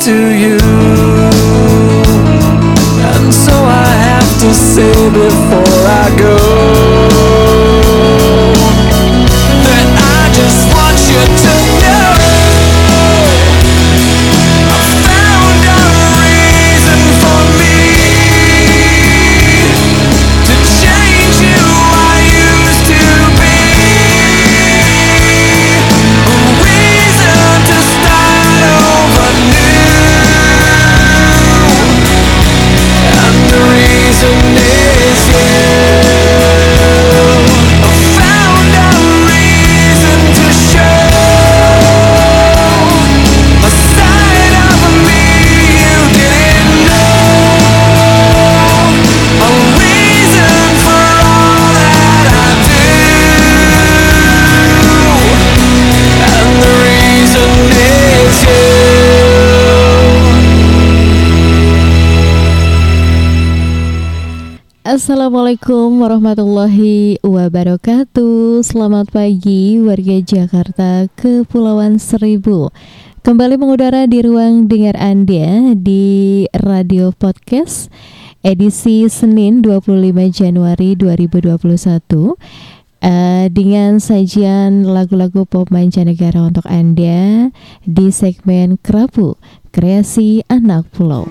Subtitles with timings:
[0.00, 0.59] to you.
[65.10, 68.62] Assalamualaikum warahmatullahi wabarakatuh.
[68.62, 72.70] Selamat pagi warga Jakarta Kepulauan Seribu.
[73.26, 77.90] Kembali mengudara di ruang dengar Anda di Radio Podcast
[78.46, 79.98] Edisi Senin 25
[80.30, 81.58] Januari 2021
[83.00, 87.48] Uh, eh, dengan sajian lagu-lagu pop mancanegara untuk Anda
[87.82, 89.40] di segmen Kerapu
[89.72, 91.24] Kreasi Anak Pulau.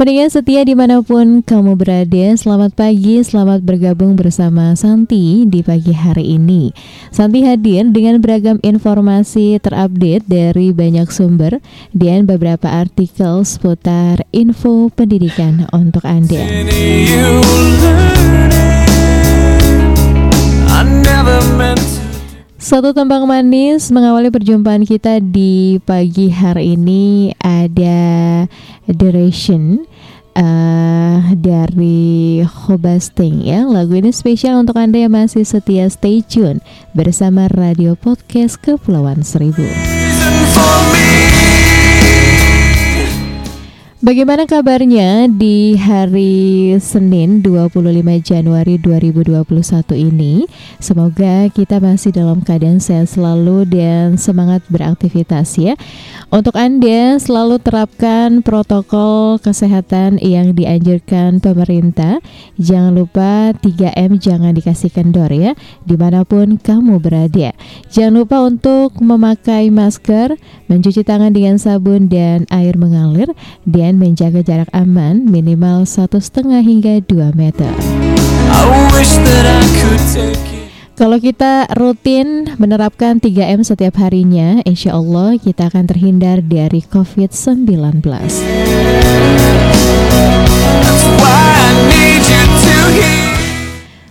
[0.00, 5.92] Pendengar setia di mana pun kamu berada, selamat pagi, selamat bergabung bersama Santi di pagi
[5.92, 6.72] hari ini.
[7.12, 11.60] Santi hadir dengan beragam informasi terupdate dari banyak sumber
[11.92, 16.48] dan beberapa artikel seputar info pendidikan untuk Anda.
[22.60, 28.44] Satu tembang manis mengawali perjumpaan kita di pagi hari ini ada
[28.84, 29.80] Duration
[30.36, 33.64] uh, dari Hobasting ya.
[33.64, 36.60] Lagu ini spesial untuk Anda yang masih setia stay tune
[36.92, 39.64] bersama Radio Podcast Kepulauan Seribu.
[40.52, 41.39] For me.
[44.00, 47.84] Bagaimana kabarnya di hari Senin 25
[48.24, 49.44] Januari 2021
[49.92, 50.48] ini?
[50.80, 55.76] Semoga kita masih dalam keadaan sehat selalu dan semangat beraktivitas ya.
[56.32, 62.24] Untuk Anda selalu terapkan protokol kesehatan yang dianjurkan pemerintah.
[62.56, 65.52] Jangan lupa 3M jangan dikasih kendor ya
[65.84, 67.52] di mana pun kamu berada.
[67.92, 70.40] Jangan lupa untuk memakai masker,
[70.72, 73.28] mencuci tangan dengan sabun dan air mengalir
[73.68, 77.72] dan menjaga jarak aman minimal satu setengah hingga 2 meter.
[81.00, 88.04] Kalau kita rutin menerapkan 3M setiap harinya, insya Allah kita akan terhindar dari COVID-19.
[90.84, 93.32] That's why I need you to hear.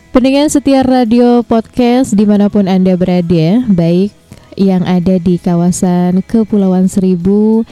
[0.09, 4.09] Pendengar setia radio podcast di mana pun Anda berada, baik
[4.57, 7.63] yang ada di kawasan Kepulauan Seribu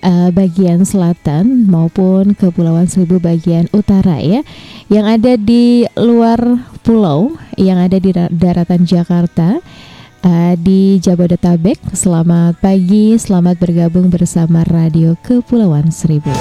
[0.00, 4.42] eh, bagian selatan maupun Kepulauan Seribu bagian utara ya,
[4.90, 6.40] yang ada di luar
[6.82, 9.60] pulau, yang ada di da- daratan Jakarta.
[10.18, 16.34] eh, di Jabodetabek, selamat pagi, selamat bergabung bersama Radio Kepulauan Seribu.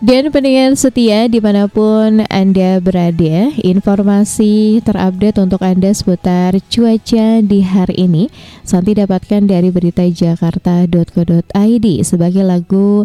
[0.00, 7.60] Dan pendengar setia di mana pun Anda berada, informasi terupdate untuk Anda seputar cuaca di
[7.60, 8.32] hari ini
[8.64, 13.04] Santi dapatkan dari berita jakarta.co.id sebagai lagu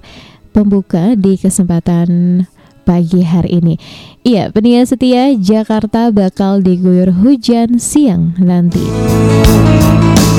[0.55, 2.47] pembuka di kesempatan
[2.87, 3.75] pagi hari ini.
[4.23, 8.87] Iya, pendengar setia, Jakarta bakal diguyur hujan siang nanti.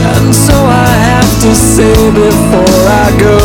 [0.01, 3.37] And so I have to say before I go.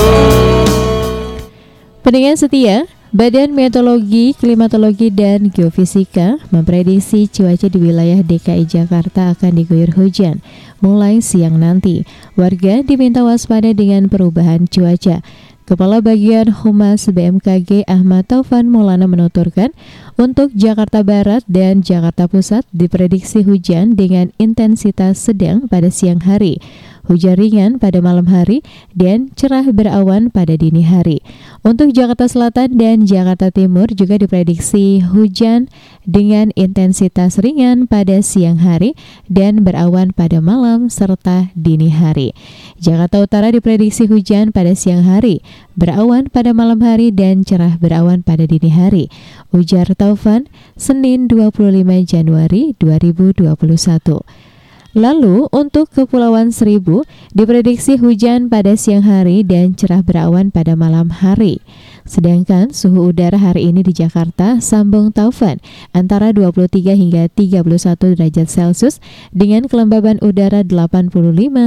[2.07, 9.91] Pendengar setia, Badan Meteorologi, Klimatologi, dan Geofisika memprediksi cuaca di wilayah DKI Jakarta akan diguyur
[9.99, 10.39] hujan
[10.79, 12.07] mulai siang nanti.
[12.39, 15.19] Warga diminta waspada dengan perubahan cuaca.
[15.67, 19.75] Kepala Bagian Humas BMKG Ahmad Taufan Maulana menuturkan,
[20.15, 26.63] untuk Jakarta Barat dan Jakarta Pusat diprediksi hujan dengan intensitas sedang pada siang hari,
[27.11, 28.63] hujan ringan pada malam hari,
[28.95, 31.19] dan cerah berawan pada dini hari.
[31.67, 35.67] Untuk Jakarta Selatan dan Jakarta Timur juga diprediksi hujan
[36.07, 38.95] dengan intensitas ringan pada siang hari
[39.27, 42.31] dan berawan pada malam serta dini hari.
[42.79, 45.43] Jakarta Utara diprediksi hujan pada siang hari,
[45.75, 49.11] berawan pada malam hari dan cerah berawan pada dini hari.
[49.51, 50.47] Ujar Taufan,
[50.79, 51.67] Senin 25
[52.07, 54.50] Januari 2021.
[54.91, 61.63] Lalu untuk Kepulauan Seribu diprediksi hujan pada siang hari dan cerah berawan pada malam hari.
[62.03, 65.61] Sedangkan suhu udara hari ini di Jakarta sambung taufan
[65.93, 68.97] antara 23 hingga 31 derajat Celcius
[69.29, 71.13] dengan kelembaban udara 85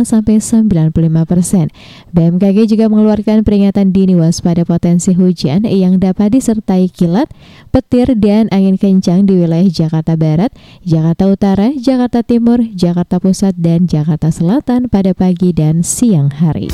[0.03, 1.67] sampai 95 persen.
[2.11, 7.31] BMKG juga mengeluarkan peringatan dini waspada potensi hujan yang dapat disertai kilat,
[7.71, 10.51] petir dan angin kencang di wilayah Jakarta Barat,
[10.83, 16.71] Jakarta Utara, Jakarta Timur, Jakarta Pusat dan Jakarta Selatan pada pagi dan siang hari.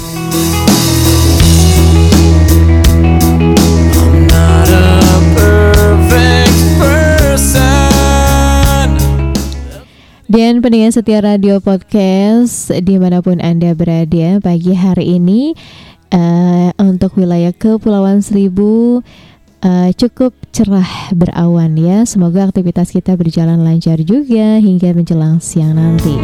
[10.31, 15.59] Dan pendengar setia radio podcast di mana pun Anda berada pagi hari ini
[16.15, 19.03] eh, untuk wilayah Kepulauan Seribu
[19.63, 22.07] eh, cukup cerah berawan ya.
[22.07, 26.15] Semoga aktivitas kita berjalan lancar juga hingga menjelang siang nanti.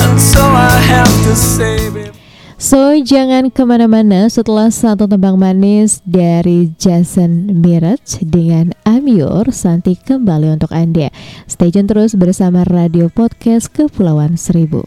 [0.00, 2.19] And so I have to say
[2.60, 10.60] So jangan ke mana-mana setelah satu tembang manis dari Jason Mraz dengan Amyor Santi kembali
[10.60, 11.08] untuk Anda.
[11.48, 14.84] Stay tune terus bersama Radio Podcast Kepulauan Seribu.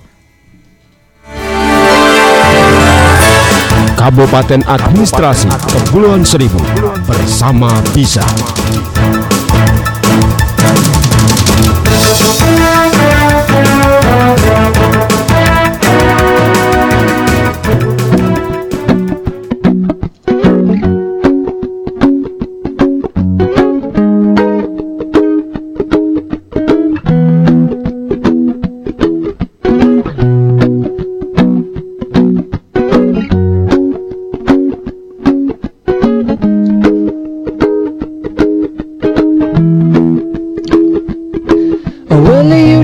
[3.98, 6.62] Kabupaten Administrasi Kepulauan Seribu
[7.10, 8.22] bersama Bisa.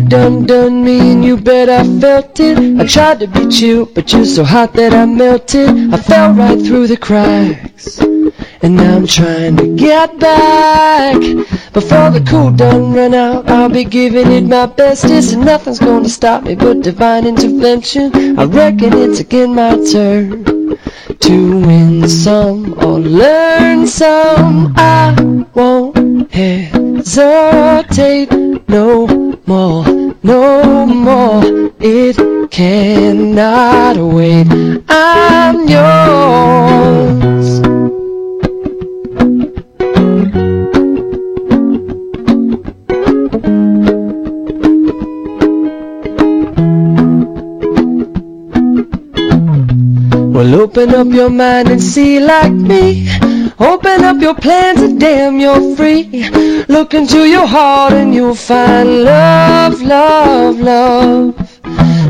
[0.10, 2.58] Done done me and you bet I felt it.
[2.80, 5.94] I tried to be chill but you're so hot that I melted.
[5.94, 11.16] I fell right through the cracks and now I'm trying to get back.
[11.74, 16.10] Before the cool done run out I'll be giving it my bestest And nothing's gonna
[16.10, 18.40] stop me but divine intervention.
[18.40, 20.44] I reckon it's again my turn
[21.20, 24.74] To win some or learn some.
[24.76, 25.14] I
[25.54, 27.10] won't hesitate
[28.68, 29.84] no more,
[30.24, 31.72] no more.
[31.80, 32.18] It
[32.52, 34.48] cannot wait.
[34.90, 37.60] I'm yours.
[50.34, 53.29] Well, open up your mind and see like me.
[53.60, 56.30] Open up your plans and damn, you're free.
[56.70, 61.36] Look into your heart and you'll find love, love, love.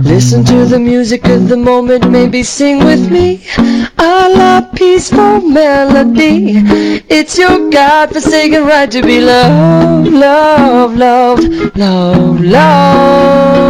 [0.06, 3.42] Listen to the music of the moment, maybe sing with me.
[3.98, 6.62] A la peaceful melody.
[7.10, 13.70] It's your God-forsaken right to be loved, loved, loved, loved, loved.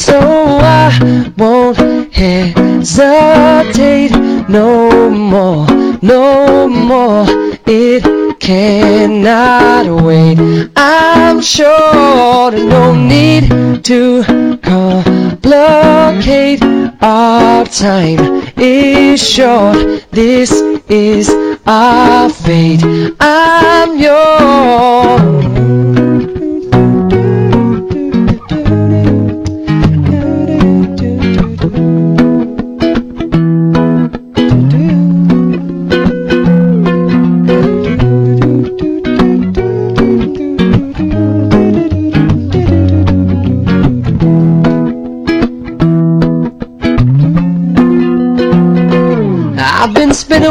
[0.00, 0.90] So I
[1.36, 1.76] won't
[2.14, 4.12] hesitate
[4.48, 5.66] no more,
[6.02, 7.24] no more.
[7.66, 10.38] It cannot wait.
[10.76, 14.22] I'm sure there's no need to
[14.62, 16.62] complicate.
[17.00, 20.06] Our time is short.
[20.10, 20.52] This
[20.88, 21.30] is
[21.66, 22.82] our fate.
[23.20, 26.05] I'm I've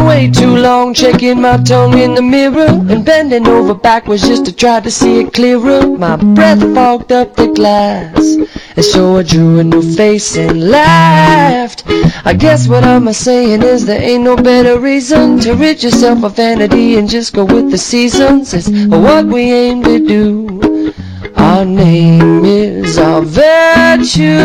[0.06, 4.56] way too long, checking my tongue in the mirror and bending over backwards just to
[4.56, 5.86] try to see it clearer.
[5.88, 8.18] My breath fogged up the glass,
[8.76, 11.84] and so I drew a new face and laughed.
[12.26, 16.36] I guess what I'm saying is there ain't no better reason to rid yourself of
[16.36, 18.54] vanity and just go with the seasons.
[18.54, 20.94] It's what we aim to do.
[21.36, 24.40] Our name is our virtue.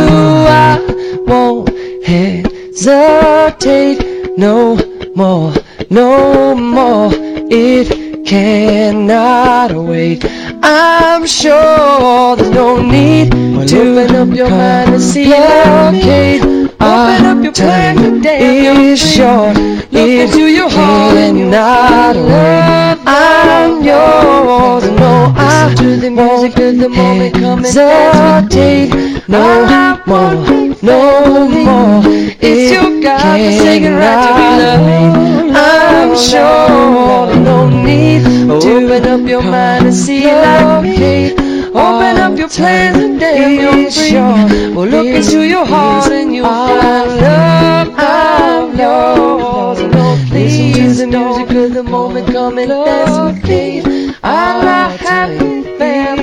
[0.48, 0.78] I
[1.26, 1.68] won't
[2.04, 4.00] hesitate
[4.38, 5.52] no more,
[5.88, 7.10] no more.
[7.12, 10.24] It cannot wait.
[10.62, 16.42] I'm sure there's no need to open up your mind and see blockade.
[16.42, 18.66] Open up your plan today.
[18.66, 19.56] Is short.
[19.90, 20.30] It
[20.70, 22.98] cannot wait.
[23.06, 24.84] I'm yours.
[24.90, 27.64] No, I to the music of the moment coming.
[27.64, 29.28] Hesitate.
[29.28, 32.19] No more, no more.
[32.42, 35.56] It's your God-forsaken right to be loved.
[35.56, 41.32] I'm sure there's no need to open up your mind and see like me.
[41.68, 44.74] Open up your plans and damn you're free.
[44.74, 47.88] Well, look into your heart and you'll find love.
[47.96, 49.80] I'm yours.
[49.80, 52.68] No, to the music of the moment coming.
[52.68, 54.14] Dance with me.
[54.22, 56.20] I like happy family.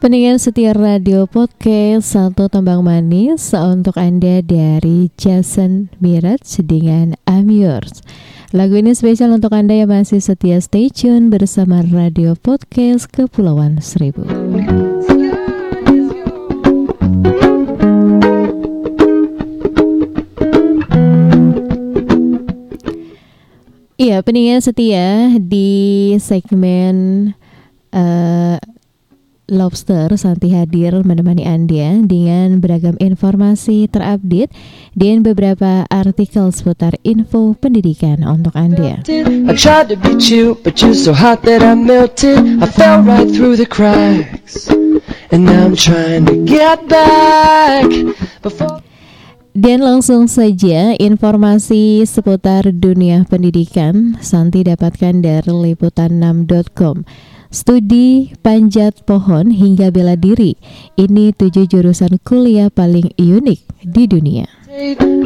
[0.00, 8.00] Pendengar setia radio podcast Satu Tembang Manis untuk Anda dari Jason Miraj dengan I'm Yours.
[8.56, 14.24] Lagu ini spesial untuk Anda yang masih setia stay tune bersama radio podcast Kepulauan Seribu.
[24.00, 27.36] Iya, pendengar setia di segmen
[27.92, 28.56] uh,
[29.50, 34.54] Lobster Santi hadir menemani Anda dengan beragam informasi terupdate
[34.94, 39.02] dan beberapa artikel seputar info pendidikan untuk Anda.
[39.10, 42.62] I tried to be chill, but you're so hot that I melted.
[42.62, 44.70] I fell right through the cracks,
[45.34, 47.90] and now I'm trying to get back.
[48.40, 48.80] Before
[49.50, 57.02] Dan langsung saja informasi seputar dunia pendidikan Santi dapatkan dari liputan6.com.
[57.50, 60.54] Studi panjat pohon hingga bela diri.
[60.94, 64.46] Ini tujuh jurusan kuliah paling unik di dunia.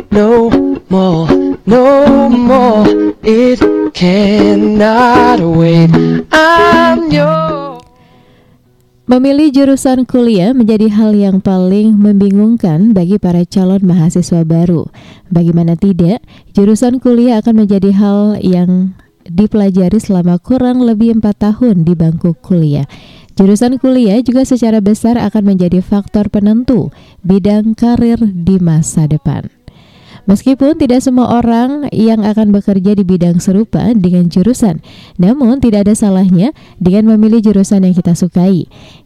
[0.08, 0.48] no
[0.88, 1.28] more,
[1.68, 1.84] no
[2.32, 2.88] more.
[3.20, 3.60] It
[3.92, 5.92] cannot wait.
[6.32, 7.84] I'm your.
[9.04, 14.88] Memilih jurusan kuliah menjadi hal yang paling membingungkan bagi para calon mahasiswa baru.
[15.28, 16.24] Bagaimana tidak,
[16.56, 18.96] jurusan kuliah akan menjadi hal yang
[19.28, 22.84] dipelajari selama kurang lebih empat tahun di bangku kuliah.
[23.34, 26.94] Jurusan kuliah juga secara besar akan menjadi faktor penentu
[27.26, 29.50] bidang karir di masa depan.
[30.24, 34.80] Meskipun tidak semua orang yang akan bekerja di bidang serupa dengan jurusan,
[35.20, 38.64] namun tidak ada salahnya dengan memilih jurusan yang kita sukai.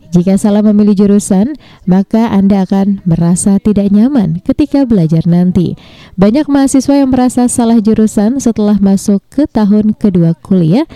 [0.08, 1.52] Jika salah memilih jurusan,
[1.84, 5.76] maka Anda akan merasa tidak nyaman ketika belajar nanti.
[6.16, 10.88] Banyak mahasiswa yang merasa salah jurusan setelah masuk ke tahun kedua kuliah,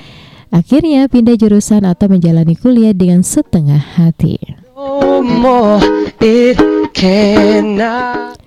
[0.49, 4.41] akhirnya pindah jurusan atau menjalani kuliah dengan setengah hati.
[4.73, 5.85] No more,
[6.19, 6.57] it
[6.97, 8.41] cannot.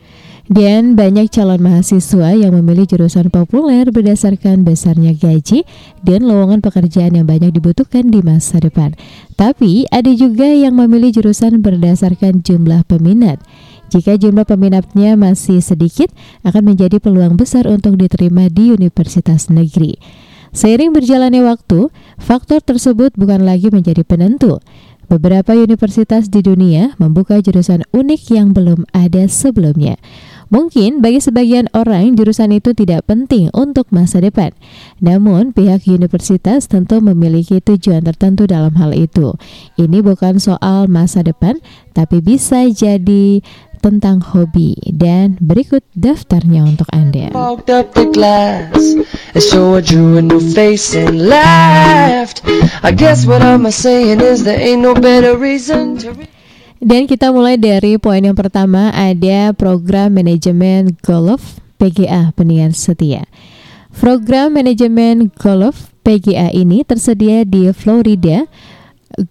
[0.46, 5.66] Dan banyak calon mahasiswa yang memilih jurusan populer berdasarkan besarnya gaji
[6.06, 8.94] dan lowongan pekerjaan yang banyak dibutuhkan di masa depan.
[9.34, 13.42] Tapi ada juga yang memilih jurusan berdasarkan jumlah peminat.
[13.90, 16.14] Jika jumlah peminatnya masih sedikit,
[16.46, 19.98] akan menjadi peluang besar untuk diterima di universitas negeri.
[20.54, 21.90] Seiring berjalannya waktu,
[22.22, 24.62] faktor tersebut bukan lagi menjadi penentu.
[25.06, 30.02] Beberapa universitas di dunia membuka jurusan unik yang belum ada sebelumnya.
[30.54, 34.54] Mungkin bagi sebagian orang jurusan itu tidak penting untuk masa depan.
[35.02, 39.34] Namun pihak universitas tentu memiliki tujuan tertentu dalam hal itu.
[39.75, 41.58] Ini bukan soal masa depan,
[41.98, 43.42] tapi bisa jadi
[43.86, 47.30] tentang hobi dan berikut daftarnya untuk Anda.
[56.86, 63.25] Dan kita mulai dari poin yang pertama ada program manajemen golf PGA pendengar setia.
[63.89, 68.46] Program manajemen golf PGA ini tersedia di Florida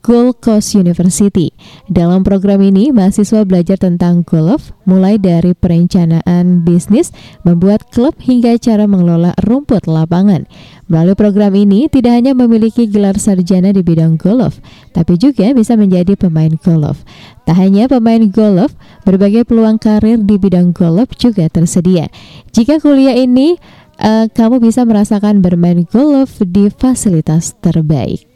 [0.00, 1.52] Gold Coast University.
[1.88, 7.12] Dalam program ini, mahasiswa belajar tentang golf, mulai dari perencanaan bisnis,
[7.44, 10.48] membuat klub hingga cara mengelola rumput lapangan.
[10.88, 14.60] Melalui program ini, tidak hanya memiliki gelar sarjana di bidang golf,
[14.92, 17.04] tapi juga bisa menjadi pemain golf.
[17.44, 18.72] Tak hanya pemain golf,
[19.04, 22.08] berbagai peluang karir di bidang golf juga tersedia.
[22.52, 23.56] Jika kuliah ini
[24.00, 28.33] eh, kamu bisa merasakan bermain golf di fasilitas terbaik.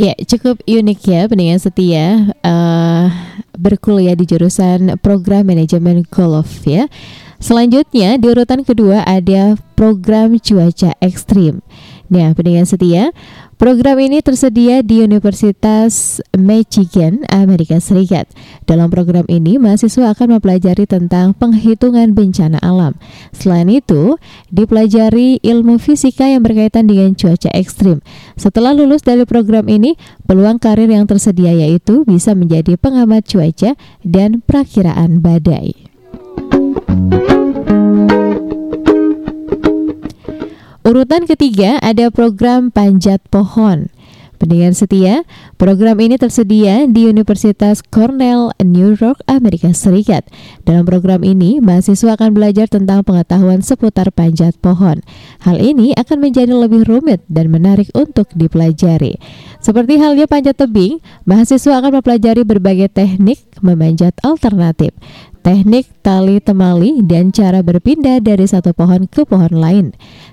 [0.00, 3.06] Ya, cukup unik ya pendengar setia eh,
[3.54, 6.90] berkuliah di jurusan program manajemen golf ya.
[7.42, 11.62] Selanjutnya di urutan kedua ada program cuaca ekstrim.
[12.12, 13.08] Nah, pendengar setia,
[13.56, 18.28] program ini tersedia di Universitas Michigan, Amerika Serikat.
[18.68, 23.00] Dalam program ini, mahasiswa akan mempelajari tentang penghitungan bencana alam.
[23.32, 24.20] Selain itu,
[24.52, 28.04] dipelajari ilmu fisika yang berkaitan dengan cuaca ekstrim.
[28.36, 29.96] Setelah lulus dari program ini,
[30.28, 33.72] peluang karir yang tersedia yaitu bisa menjadi pengamat cuaca
[34.04, 35.72] dan perakiraan badai.
[40.82, 43.86] Urutan ketiga ada program panjat pohon.
[44.42, 45.22] Pendengar setia,
[45.54, 50.26] program ini tersedia di Universitas Cornell, New York, Amerika Serikat.
[50.66, 54.98] Dalam program ini, mahasiswa akan belajar tentang pengetahuan seputar panjat pohon.
[55.46, 59.22] Hal ini akan menjadi lebih rumit dan menarik untuk dipelajari.
[59.62, 64.90] Seperti halnya panjat tebing, mahasiswa akan mempelajari berbagai teknik memanjat alternatif
[65.42, 69.92] teknik tali temali, dan cara berpindah dari satu pohon ke pohon lain.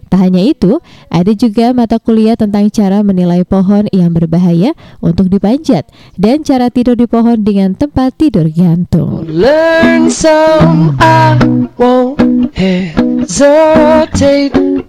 [0.10, 0.82] Tak hanya itu,
[1.14, 4.74] ada juga mata kuliah tentang cara menilai pohon yang berbahaya
[5.06, 5.86] untuk dipanjat
[6.18, 9.30] dan cara tidur di pohon dengan tempat tidur gantung.
[9.30, 11.38] Learn some, I
[11.78, 13.30] won't hesitate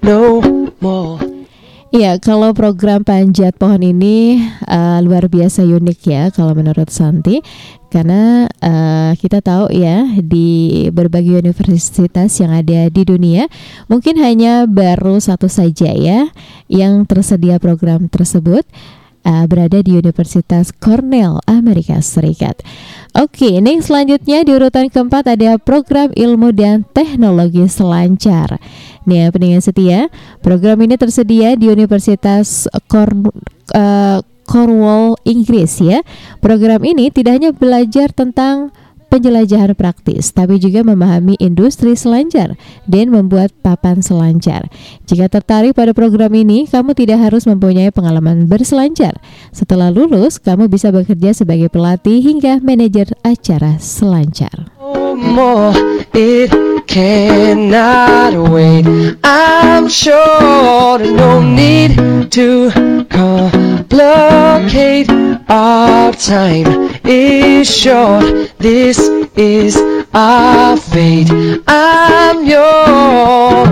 [0.00, 0.40] no
[0.80, 1.20] more.
[1.90, 4.38] Iya, kalau program panjat pohon ini
[4.70, 7.42] uh, luar biasa unik ya kalau menurut Santi
[7.90, 13.50] karena uh, kita tahu ya di berbagai universitas yang ada di dunia
[13.90, 16.30] mungkin hanya baru satu saja ya
[16.70, 18.62] yang tersedia program tersebut
[19.24, 22.62] uh, berada di Universitas Cornell Amerika Serikat.
[23.18, 28.62] Oke, ini selanjutnya di urutan keempat ada program ilmu dan teknologi selancar.
[29.02, 30.00] Nih, ya, pendengar setia,
[30.44, 33.26] program ini tersedia di Universitas Corn
[33.74, 36.02] uh, Cornwall, Inggris ya.
[36.42, 38.74] Program ini tidak hanya belajar tentang
[39.10, 42.54] penjelajahan praktis, tapi juga memahami industri selancar
[42.86, 44.70] dan membuat papan selancar.
[45.10, 49.18] Jika tertarik pada program ini, kamu tidak harus mempunyai pengalaman berselancar.
[49.50, 54.70] Setelah lulus, kamu bisa bekerja sebagai pelatih hingga manajer acara selancar.
[55.20, 55.72] More,
[56.16, 56.50] it
[56.88, 58.86] cannot wait.
[59.22, 62.70] I'm sure no need to
[63.08, 65.10] complicate.
[65.48, 68.24] Our time is short.
[68.58, 68.98] This
[69.36, 69.76] is
[70.14, 71.30] our fate.
[71.68, 73.68] I'm yours.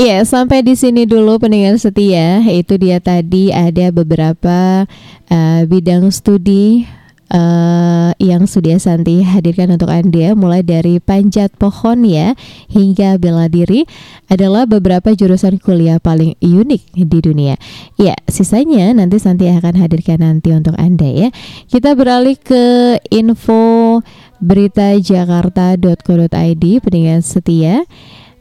[0.00, 2.40] Ya, sampai di sini dulu pendengar setia.
[2.48, 4.88] Itu dia tadi ada beberapa
[5.28, 6.88] uh, bidang studi
[7.30, 12.34] uh, yang sudah Santi hadirkan untuk Anda mulai dari panjat pohon ya
[12.68, 13.86] hingga bela diri
[14.28, 17.54] adalah beberapa jurusan kuliah paling unik di dunia.
[17.96, 21.28] Ya, sisanya nanti Santi akan hadirkan nanti untuk Anda ya.
[21.70, 24.02] Kita beralih ke info
[24.40, 27.86] berita jakarta.co.id pendengar setia.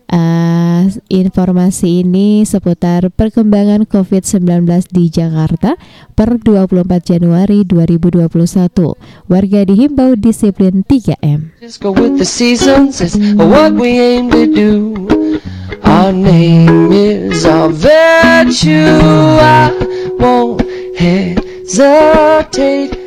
[0.10, 5.78] Uh, informasi ini seputar perkembangan COVID-19 di Jakarta
[6.17, 8.98] per 24 Januari 2021.
[9.30, 11.62] Warga dihimbau disiplin 3M.
[11.62, 14.74] Just go with the seasons, it's what we aim to do.
[15.86, 18.89] Our name is our virtue.
[19.38, 19.69] I
[20.17, 20.65] won't
[20.98, 22.98] hesitate.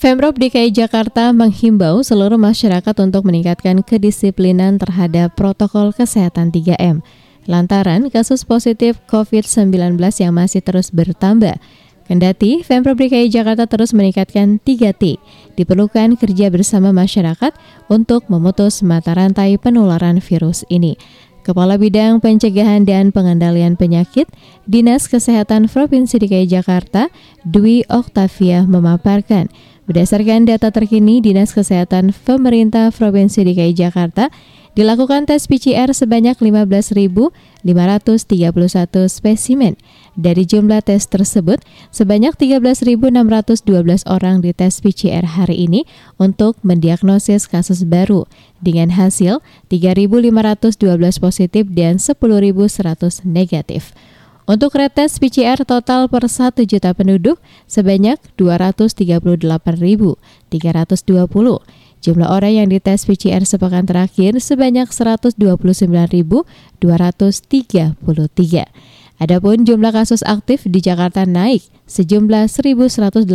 [0.00, 7.04] Pemprov DKI Jakarta menghimbau seluruh masyarakat untuk meningkatkan kedisiplinan terhadap protokol kesehatan 3M.
[7.44, 11.52] Lantaran kasus positif COVID-19 yang masih terus bertambah.
[12.08, 15.20] Kendati Pemprov DKI Jakarta terus meningkatkan 3T,
[15.60, 17.52] diperlukan kerja bersama masyarakat
[17.92, 20.96] untuk memutus mata rantai penularan virus ini.
[21.44, 24.28] Kepala Bidang Pencegahan dan Pengendalian Penyakit
[24.64, 27.12] Dinas Kesehatan Provinsi DKI Jakarta,
[27.44, 29.48] Dwi Oktavia memaparkan,
[29.90, 34.30] Berdasarkan data terkini Dinas Kesehatan Pemerintah Provinsi DKI Jakarta,
[34.78, 37.66] dilakukan tes PCR sebanyak 15.531
[39.10, 39.74] spesimen.
[40.14, 41.58] Dari jumlah tes tersebut,
[41.90, 45.90] sebanyak 13.612 orang dites PCR hari ini
[46.22, 48.30] untuk mendiagnosis kasus baru
[48.62, 49.42] dengan hasil
[49.74, 50.70] 3.512
[51.18, 53.90] positif dan 10.100 negatif.
[54.50, 57.38] Untuk retes PCR total per 1 juta penduduk
[57.70, 60.50] sebanyak 238.320.
[62.02, 66.82] Jumlah orang yang dites PCR sepekan terakhir sebanyak 129.233.
[69.22, 73.30] Adapun jumlah kasus aktif di Jakarta naik sejumlah 1.188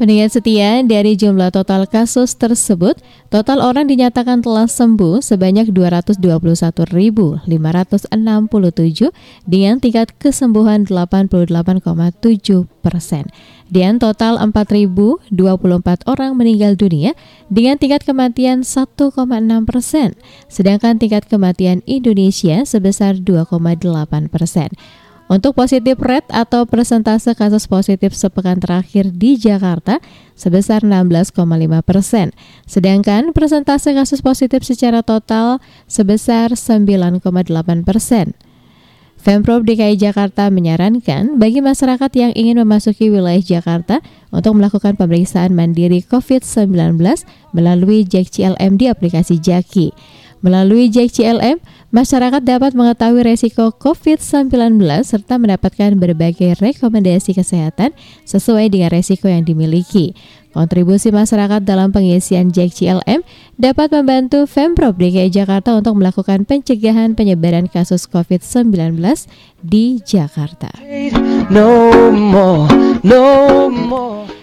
[0.00, 2.96] Pendengar setia, dari jumlah total kasus tersebut,
[3.28, 7.44] total orang dinyatakan telah sembuh sebanyak 221.567
[9.44, 11.84] dengan tingkat kesembuhan 88,7
[12.80, 13.28] persen.
[13.68, 15.36] Dan total 4.024
[16.08, 17.12] orang meninggal dunia
[17.52, 18.96] dengan tingkat kematian 1,6
[19.68, 20.16] persen,
[20.48, 24.72] sedangkan tingkat kematian Indonesia sebesar 2,8 persen.
[25.30, 30.02] Untuk positif rate atau persentase kasus positif sepekan terakhir di Jakarta
[30.34, 31.38] sebesar 16,5
[31.86, 32.34] persen,
[32.66, 37.22] sedangkan persentase kasus positif secara total sebesar 9,8
[37.86, 38.34] persen.
[39.20, 44.02] Pemprov DKI Jakarta menyarankan bagi masyarakat yang ingin memasuki wilayah Jakarta
[44.34, 46.98] untuk melakukan pemeriksaan mandiri COVID-19
[47.54, 49.94] melalui Jack CLM di aplikasi Jaki.
[50.40, 51.60] Melalui Jack CLM,
[51.92, 57.92] masyarakat dapat mengetahui resiko COVID-19 serta mendapatkan berbagai rekomendasi kesehatan
[58.24, 60.16] sesuai dengan resiko yang dimiliki.
[60.50, 63.22] Kontribusi masyarakat dalam pengisian Jack CLM
[63.54, 68.98] dapat membantu Pemprov DKI Jakarta untuk melakukan pencegahan penyebaran kasus COVID-19
[69.62, 70.72] di Jakarta.
[71.52, 72.66] no more,
[73.04, 74.39] no more.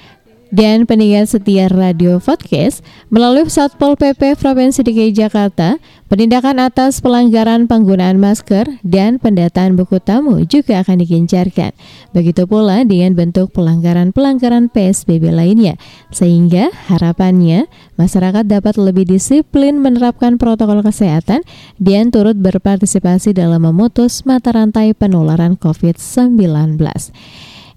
[0.58, 2.82] Dan pendengar setia Radio Podcast
[3.14, 5.78] melalui Satpol PP Provinsi DKI Jakarta,
[6.10, 11.78] penindakan atas pelanggaran penggunaan masker dan pendataan buku tamu juga akan digencarkan.
[12.10, 15.78] Begitu pula dengan bentuk pelanggaran-pelanggaran PSBB lainnya,
[16.10, 17.70] sehingga harapannya
[18.02, 21.46] masyarakat dapat lebih disiplin menerapkan protokol kesehatan
[21.78, 26.82] dan turut berpartisipasi dalam memutus mata rantai penularan COVID-19.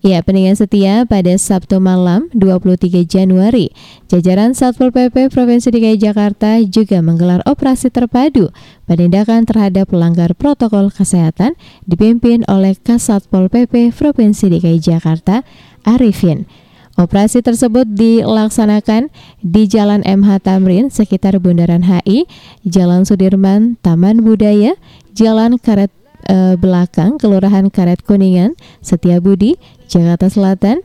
[0.00, 3.68] Ya, pendengar setia pada Sabtu malam 23 Januari,
[4.08, 8.48] jajaran Satpol PP Provinsi DKI Jakarta juga menggelar operasi terpadu
[8.88, 11.52] penindakan terhadap pelanggar protokol kesehatan
[11.84, 15.44] dipimpin oleh Kasatpol PP Provinsi DKI Jakarta,
[15.84, 16.48] Arifin.
[16.96, 19.12] Operasi tersebut dilaksanakan
[19.44, 22.24] di Jalan MH Tamrin sekitar Bundaran HI,
[22.64, 24.80] Jalan Sudirman, Taman Budaya,
[25.12, 25.92] Jalan Karet
[26.28, 29.56] eh, Belakang, Kelurahan Karet Kuningan, Setiabudi,
[29.86, 30.82] Jakarta Selatan,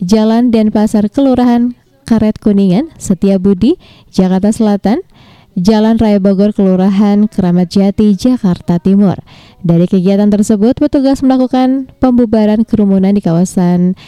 [0.00, 1.76] Jalan Denpasar Kelurahan
[2.08, 3.78] Karet Kuningan, Setiabudi,
[4.10, 5.04] Jakarta Selatan,
[5.58, 9.18] Jalan Raya Bogor, Kelurahan Keramat Jati, Jakarta Timur.
[9.60, 13.98] Dari kegiatan tersebut, petugas melakukan pembubaran kerumunan di kawasan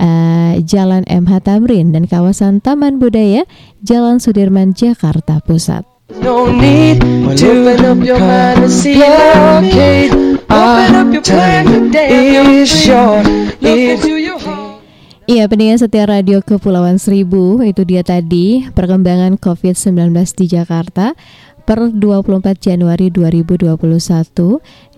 [0.00, 3.44] uh, Jalan MH Tamrin dan kawasan Taman Budaya,
[3.84, 5.91] Jalan Sudirman, Jakarta Pusat.
[6.10, 6.98] No need
[7.38, 10.10] to open up your mind and see blockade.
[10.50, 12.42] Open up your plan today.
[12.42, 13.22] Is short.
[13.62, 14.82] Look into your heart.
[15.30, 21.14] Iya, pendengar setia radio Kepulauan Seribu, itu dia tadi perkembangan COVID-19 di Jakarta
[21.62, 23.78] per 24 Januari 2021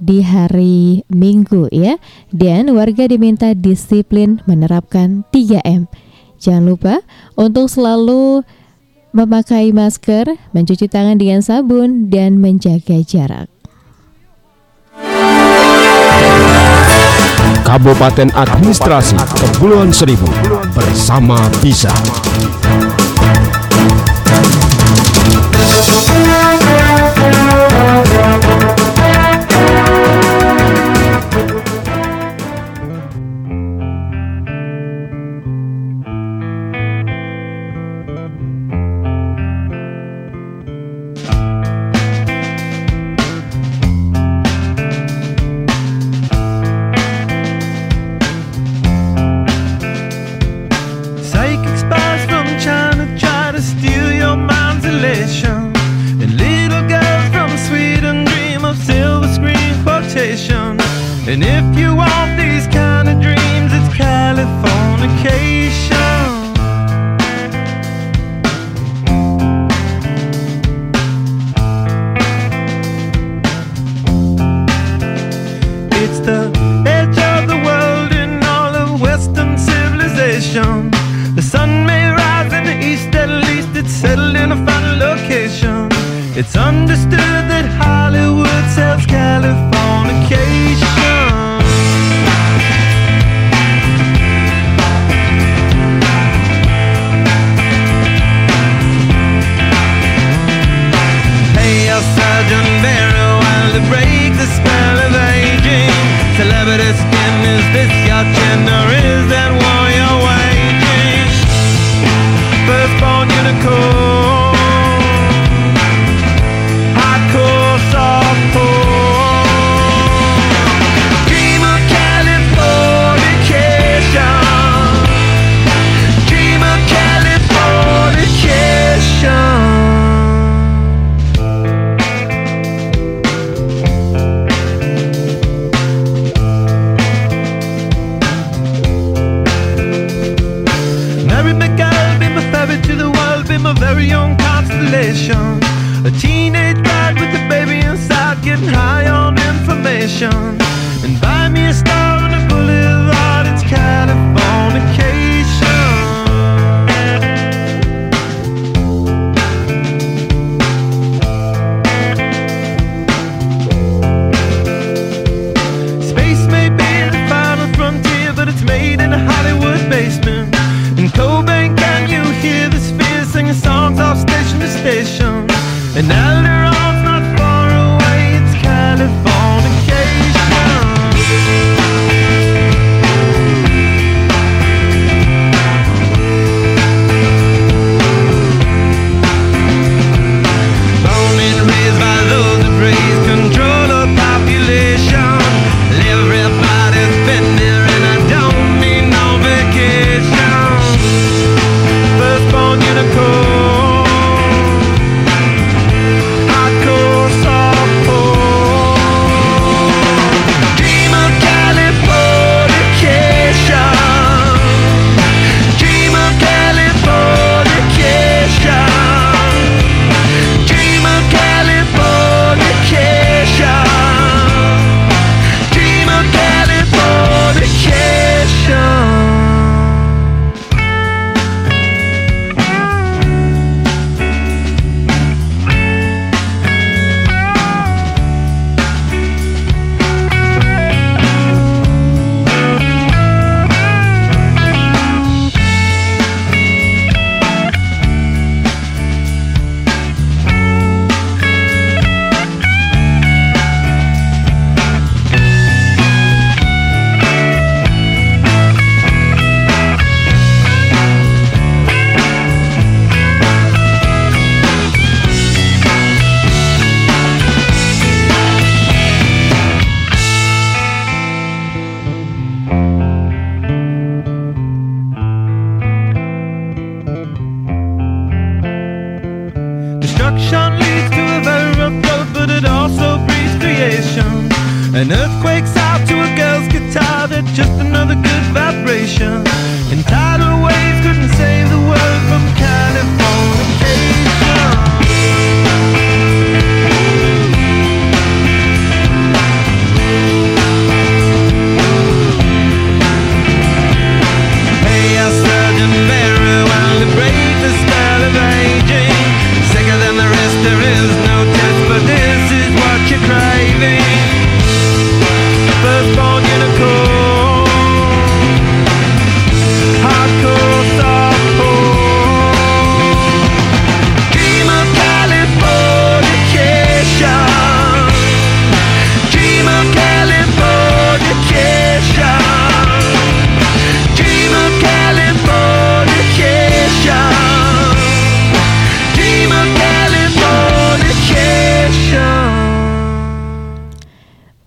[0.01, 2.01] di hari Minggu ya.
[2.33, 5.85] Dan warga diminta disiplin menerapkan 3M.
[6.41, 7.05] Jangan lupa
[7.37, 8.41] untuk selalu
[9.15, 13.49] memakai masker, mencuci tangan dengan sabun, dan menjaga jarak.
[17.65, 20.29] Kabupaten Administrasi Kepulauan Seribu
[20.77, 21.91] bersama Bisa.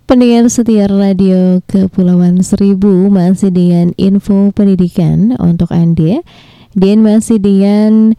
[0.08, 6.24] Pendengar setia radio Kepulauan Seribu masih dengan info pendidikan untuk Anda
[6.72, 8.16] dan masih dengan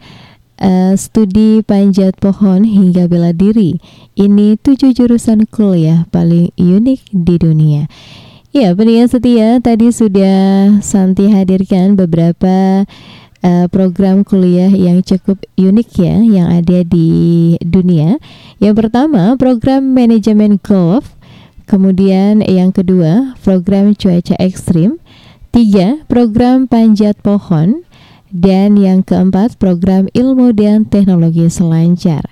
[0.62, 3.82] eh, studi panjat pohon hingga bela diri.
[4.14, 7.90] Ini tujuh jurusan kuliah paling unik di dunia.
[8.54, 12.86] Ya, pendengar setia tadi sudah Santi hadirkan beberapa
[13.42, 18.22] eh, program kuliah yang cukup unik ya yang ada di dunia.
[18.62, 21.18] Yang pertama, program manajemen golf
[21.70, 24.98] Kemudian yang kedua, program cuaca ekstrim.
[25.54, 27.86] Tiga, program panjat pohon.
[28.34, 32.26] Dan yang keempat, program ilmu dan teknologi selancar.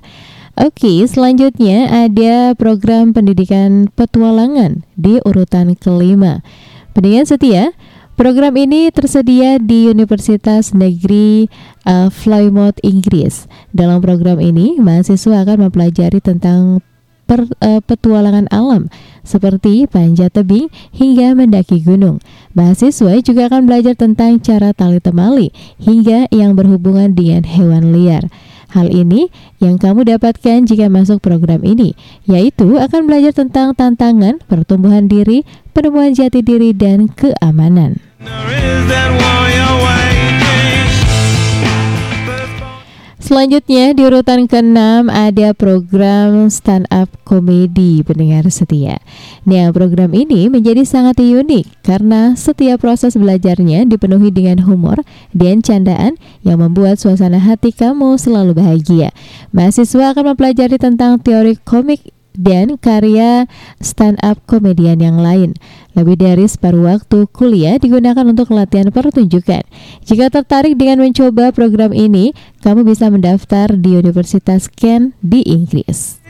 [0.58, 6.42] Oke, selanjutnya ada program pendidikan petualangan di urutan kelima.
[6.90, 7.70] Pendengar setia,
[8.18, 11.46] program ini tersedia di Universitas Negeri
[11.86, 13.46] uh, Plymouth, Inggris.
[13.70, 16.82] Dalam program ini, mahasiswa akan mempelajari tentang
[17.28, 18.88] per, eh, petualangan alam
[19.20, 22.24] seperti panjat tebing hingga mendaki gunung.
[22.56, 28.32] Mahasiswa juga akan belajar tentang cara tali temali hingga yang berhubungan dengan hewan liar.
[28.72, 29.28] Hal ini
[29.60, 31.96] yang kamu dapatkan jika masuk program ini,
[32.28, 38.00] yaitu akan belajar tentang tantangan, pertumbuhan diri, penemuan jati diri, dan keamanan.
[38.88, 39.47] There
[43.28, 49.04] Selanjutnya di urutan ke-6 ada program stand up komedi pendengar setia.
[49.44, 55.04] Nah, program ini menjadi sangat unik karena setiap proses belajarnya dipenuhi dengan humor
[55.36, 59.12] dan candaan yang membuat suasana hati kamu selalu bahagia.
[59.52, 63.44] Mahasiswa akan mempelajari tentang teori komik dan karya
[63.82, 65.52] stand up komedian yang lain.
[65.98, 69.66] Lebih dari separuh waktu kuliah digunakan untuk latihan pertunjukan.
[70.06, 72.30] Jika tertarik dengan mencoba program ini,
[72.62, 76.22] kamu bisa mendaftar di Universitas Kent di Inggris.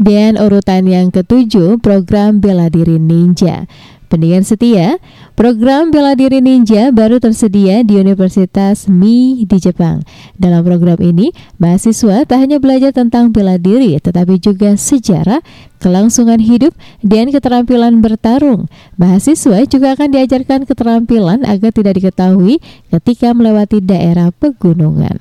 [0.00, 3.68] Dan urutan yang ketujuh, program bela diri ninja.
[4.12, 5.00] Pendengar setia,
[5.40, 10.04] program bela diri ninja baru tersedia di Universitas Mi di Jepang.
[10.36, 15.40] Dalam program ini, mahasiswa tak hanya belajar tentang bela diri, tetapi juga sejarah,
[15.80, 18.68] kelangsungan hidup, dan keterampilan bertarung.
[19.00, 22.60] Mahasiswa juga akan diajarkan keterampilan agar tidak diketahui
[22.92, 25.16] ketika melewati daerah pegunungan.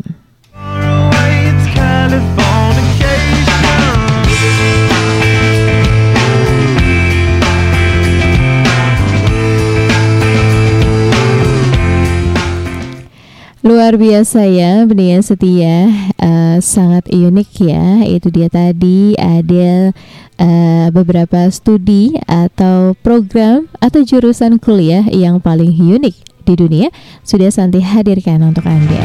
[13.91, 18.08] Luar biasa ya, pendengar setia, eh, sangat unik ya.
[18.08, 19.92] Itu dia tadi ada
[20.39, 26.15] eh, beberapa studi atau program atau jurusan kuliah yang paling unik
[26.48, 26.87] di dunia
[27.27, 29.04] sudah Santi hadirkan untuk Anda.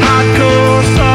[0.00, 1.11] Hardcore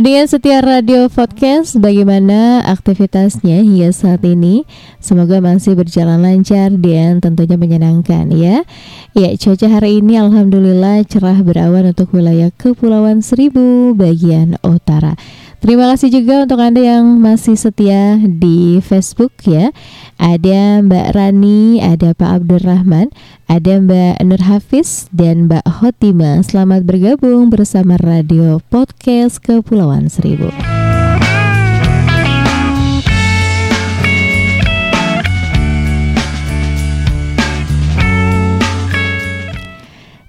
[0.00, 4.64] Pendengar setia radio podcast, bagaimana aktivitasnya hingga saat ini?
[4.96, 8.64] Semoga masih berjalan lancar dan tentunya menyenangkan ya.
[9.12, 15.20] Ya, cuaca hari ini alhamdulillah cerah berawan untuk wilayah Kepulauan Seribu bagian utara.
[15.60, 19.68] Terima kasih juga untuk Anda yang masih setia di Facebook ya.
[20.16, 23.12] Ada Mbak Rani, ada Pak Abdurrahman,
[23.44, 26.40] ada Mbak Nur Hafiz dan Mbak Hotima.
[26.40, 30.48] Selamat bergabung bersama Radio Podcast Kepulauan Seribu.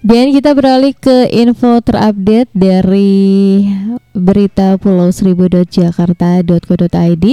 [0.04, 3.64] Dan kita beralih ke info terupdate dari
[4.12, 7.26] berita pulau seribu.jakarta.co.id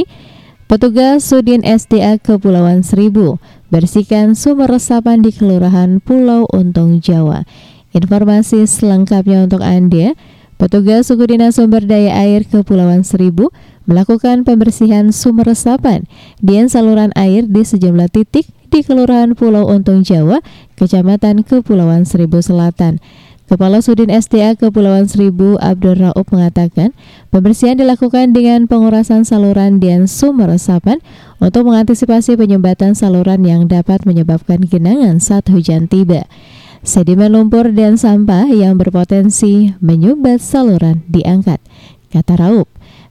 [0.68, 3.40] Petugas Sudin SDA Kepulauan Seribu
[3.72, 7.48] bersihkan sumber resapan di Kelurahan Pulau Untung Jawa.
[7.96, 10.12] Informasi selengkapnya untuk Anda,
[10.60, 13.48] petugas suku dinas sumber daya air Kepulauan Seribu
[13.88, 16.04] melakukan pembersihan sumber resapan
[16.44, 20.44] dan saluran air di sejumlah titik di Kelurahan Pulau Untung Jawa,
[20.76, 23.00] Kecamatan Kepulauan Seribu Selatan.
[23.49, 26.92] Kepala Sudin SDA Kepulauan Seribu Abdul Raub mengatakan,
[27.32, 31.01] pembersihan dilakukan dengan pengurasan saluran dan sumber resapan
[31.40, 36.28] untuk mengantisipasi penyumbatan saluran yang dapat menyebabkan genangan saat hujan tiba.
[36.84, 41.59] Sedimen lumpur dan sampah yang berpotensi menyumbat saluran diangkat,
[42.12, 42.68] kata Raub.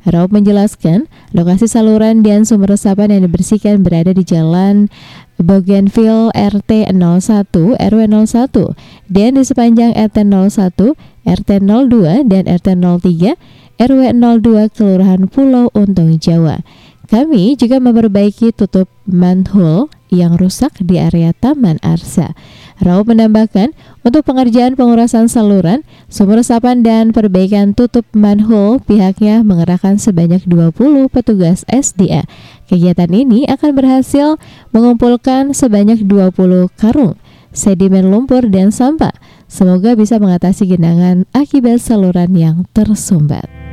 [0.08, 4.88] Raub menjelaskan, lokasi saluran dan sumber resapan yang dibersihkan berada di Jalan
[5.36, 10.95] Bougainville RT 01 RW 01 dan di sepanjang RT 01,
[11.28, 13.36] RT 02 dan RT 03
[13.78, 16.64] RW 02 Kelurahan Pulau Untung Jawa.
[17.08, 22.36] Kami juga memperbaiki tutup manhole yang rusak di area Taman Arsa.
[22.78, 23.74] Rao menambahkan,
[24.06, 31.66] untuk pengerjaan pengurasan saluran, sumur resapan dan perbaikan tutup manhole, pihaknya mengerahkan sebanyak 20 petugas
[31.66, 32.30] SDA.
[32.70, 34.38] Kegiatan ini akan berhasil
[34.70, 37.18] mengumpulkan sebanyak 20 karung
[37.58, 39.14] sedimen lumpur dan sampah.
[39.50, 43.66] Semoga bisa mengatasi genangan akibat saluran yang tersumbat.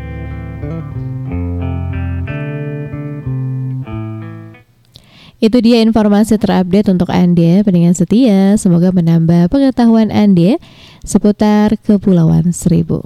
[5.44, 8.56] Itu dia informasi terupdate untuk Anda, pendengar setia.
[8.56, 10.56] Semoga menambah pengetahuan Anda
[11.04, 13.04] seputar Kepulauan Seribu.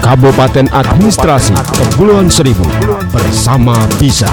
[0.00, 2.64] Kabupaten Administrasi Kepulauan Seribu
[3.12, 4.32] bersama bisa.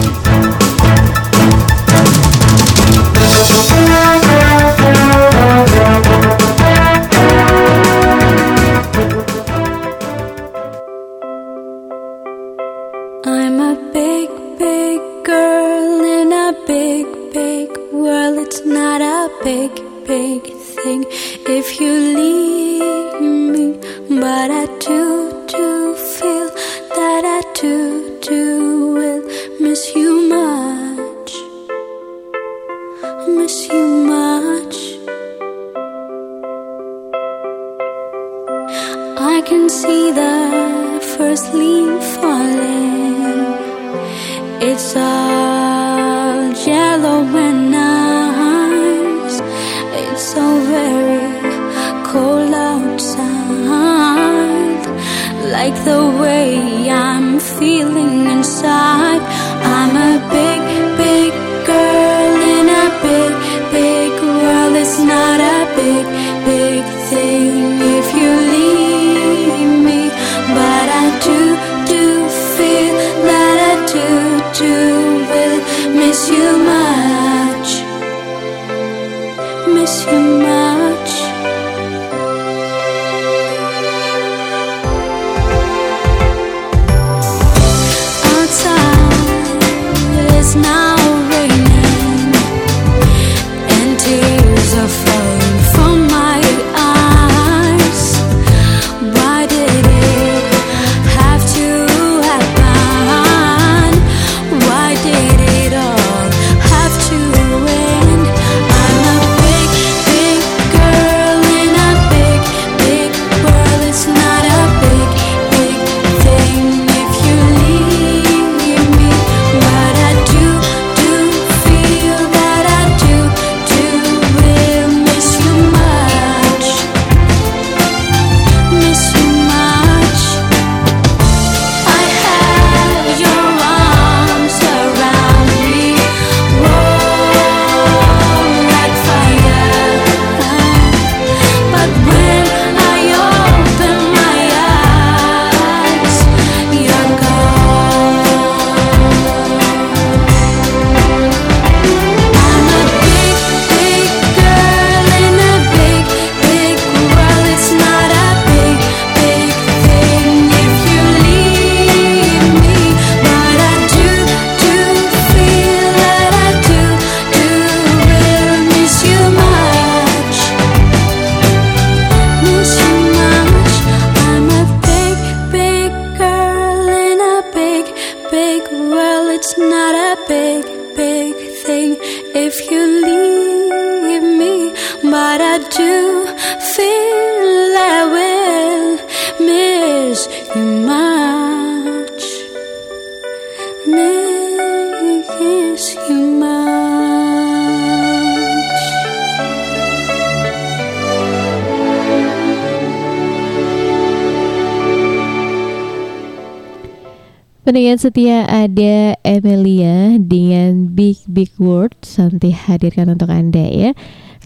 [207.91, 213.91] Pendengar setia ada Emilia dengan Big Big Word Santi hadirkan untuk Anda ya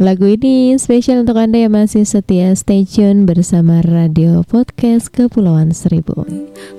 [0.02, 6.26] Lagu ini spesial untuk Anda yang masih setia stay tune bersama Radio Podcast Kepulauan Seribu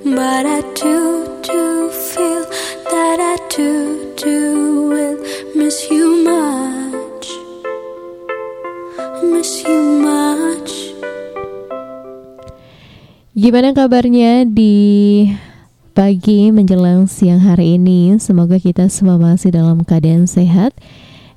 [0.03, 2.43] But I do, do feel
[2.91, 4.35] that I do, do
[4.91, 5.23] will
[5.55, 7.31] miss you much.
[9.23, 10.91] Miss you much.
[13.39, 14.75] Gimana kabarnya di
[15.97, 18.21] pagi menjelang siang hari ini?
[18.21, 20.77] Semoga kita semua masih dalam keadaan sehat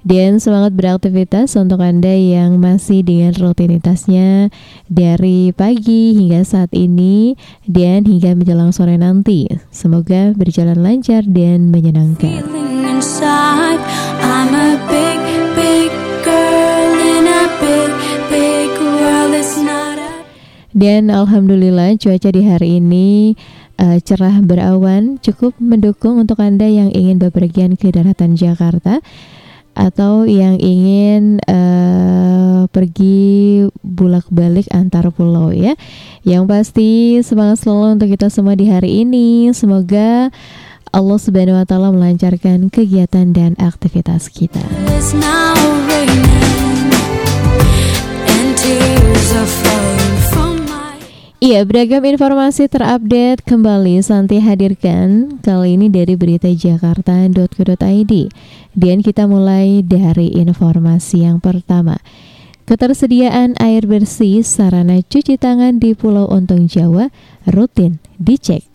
[0.04, 4.52] dan semangat beraktivitas untuk Anda yang masih dengan rutinitasnya
[4.84, 9.48] dari pagi hingga saat ini dan hingga menjelang sore nanti.
[9.72, 12.44] Semoga berjalan lancar dan menyenangkan.
[12.44, 13.80] Feeling inside,
[14.20, 15.20] I'm a big,
[15.56, 15.88] big
[16.20, 17.90] girl in a big,
[18.28, 19.32] big world.
[19.32, 20.20] It's not a
[20.76, 23.34] Dan alhamdulillah cuaca di hari ini
[23.80, 29.00] eh, cerah berawan cukup mendukung untuk Anda yang ingin bepergian ke daratan Jakarta
[29.72, 35.72] atau yang ingin eh, pergi bolak-balik antar pulau ya.
[36.22, 36.90] Yang pasti
[37.24, 39.48] semangat selalu untuk kita semua di hari ini.
[39.56, 40.28] Semoga
[40.90, 44.60] Allah Subhanahu wa taala melancarkan kegiatan dan aktivitas kita.
[48.60, 49.99] Tears are
[51.40, 58.12] Iya, beragam informasi terupdate kembali Santi hadirkan kali ini dari berita jakarta.co.id.
[58.76, 61.96] Dan kita mulai dari informasi yang pertama.
[62.68, 67.08] Ketersediaan air bersih sarana cuci tangan di Pulau Ontong Jawa
[67.48, 68.68] rutin dicek.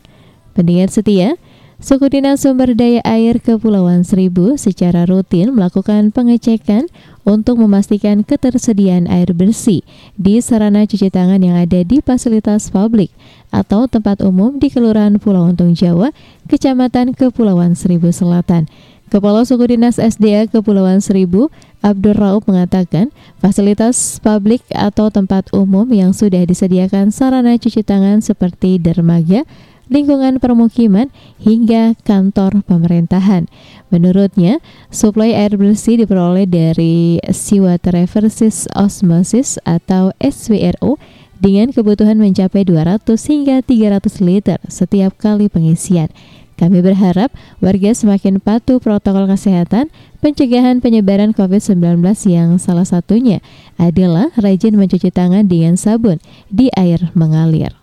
[0.58, 1.38] Pendengar setia,
[1.86, 6.90] Suku Dinas Sumber Daya Air Kepulauan Seribu secara rutin melakukan pengecekan
[7.22, 9.86] untuk memastikan ketersediaan air bersih
[10.18, 13.14] di sarana cuci tangan yang ada di fasilitas publik
[13.54, 16.10] atau tempat umum di Kelurahan Pulau Untung Jawa,
[16.50, 18.66] Kecamatan Kepulauan Seribu Selatan.
[19.14, 21.54] Kepala Suku Dinas SDA Kepulauan Seribu,
[21.86, 28.82] Abdur Raub mengatakan, fasilitas publik atau tempat umum yang sudah disediakan sarana cuci tangan seperti
[28.82, 29.46] dermaga,
[29.88, 33.48] lingkungan permukiman, hingga kantor pemerintahan.
[33.94, 34.60] Menurutnya,
[34.90, 40.98] suplai air bersih diperoleh dari seawater reverses osmosis atau SWRO
[41.38, 46.10] dengan kebutuhan mencapai 200 hingga 300 liter setiap kali pengisian.
[46.56, 49.92] Kami berharap warga semakin patuh protokol kesehatan
[50.24, 52.00] pencegahan penyebaran COVID-19
[52.32, 53.44] yang salah satunya
[53.76, 57.76] adalah rajin mencuci tangan dengan sabun di air mengalir.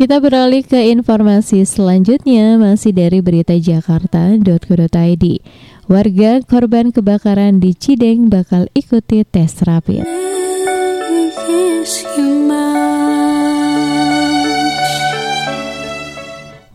[0.00, 5.24] Kita beralih ke informasi selanjutnya masih dari berita jakarta.co.id.
[5.92, 10.08] Warga korban kebakaran di Cideng bakal ikuti tes rapid.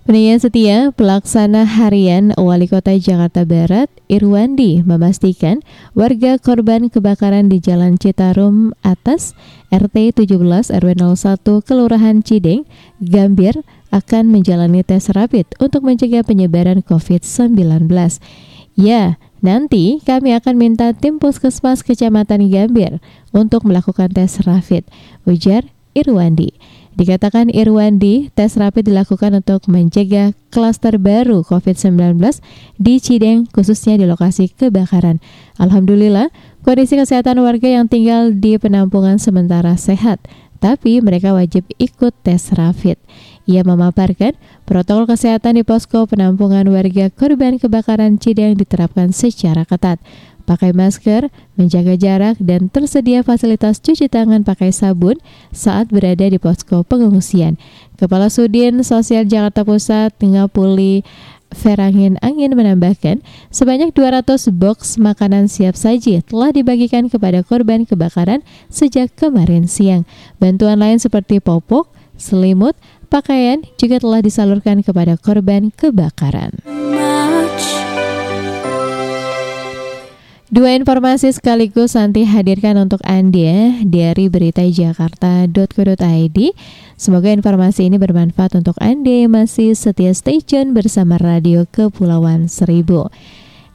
[0.06, 5.66] Pendengar setia, pelaksana harian Wali Kota Jakarta Barat, Irwandi, memastikan
[5.98, 9.34] warga korban kebakaran di Jalan Citarum Atas,
[9.74, 12.70] RT 17 RW 01 Kelurahan Cideng,
[13.02, 17.90] Gambir, akan menjalani tes rapid untuk mencegah penyebaran COVID-19.
[18.78, 23.02] Ya, nanti kami akan minta tim puskesmas Kecamatan Gambir
[23.34, 24.86] untuk melakukan tes rapid,
[25.26, 25.66] ujar
[25.98, 26.54] Irwandi.
[26.96, 32.16] Dikatakan Irwandi, tes rapid dilakukan untuk mencegah klaster baru COVID-19
[32.80, 35.20] di Cideng, khususnya di lokasi kebakaran.
[35.60, 36.32] Alhamdulillah,
[36.64, 40.24] kondisi kesehatan warga yang tinggal di penampungan sementara sehat,
[40.64, 42.96] tapi mereka wajib ikut tes rapid.
[43.44, 50.00] Ia memaparkan protokol kesehatan di posko penampungan warga korban kebakaran Cideng diterapkan secara ketat
[50.46, 55.18] pakai masker, menjaga jarak, dan tersedia fasilitas cuci tangan pakai sabun
[55.50, 57.58] saat berada di posko pengungsian.
[57.98, 61.02] Kepala Sudin Sosial Jakarta Pusat, Ngapuli
[61.56, 69.16] Ferangin Angin menambahkan, sebanyak 200 box makanan siap saji telah dibagikan kepada korban kebakaran sejak
[69.16, 70.04] kemarin siang.
[70.38, 71.88] Bantuan lain seperti popok,
[72.20, 72.76] selimut,
[73.08, 76.60] pakaian juga telah disalurkan kepada korban kebakaran.
[80.46, 86.38] Dua informasi sekaligus nanti hadirkan untuk Anda dari berita jakarta.co.id.
[86.94, 93.10] Semoga informasi ini bermanfaat untuk Anda yang masih setia stay tune bersama Radio Kepulauan Seribu.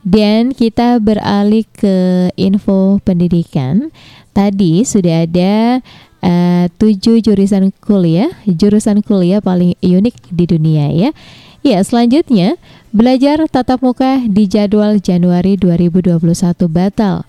[0.06, 3.90] Dan kita beralih ke info pendidikan.
[4.30, 5.82] Tadi sudah ada
[6.22, 11.10] eh, tujuh jurusan kuliah, jurusan kuliah paling unik di dunia ya.
[11.66, 12.56] Ya, selanjutnya
[12.91, 16.18] belajar tatap muka di jadwal Januari 2021
[16.66, 17.22] batal.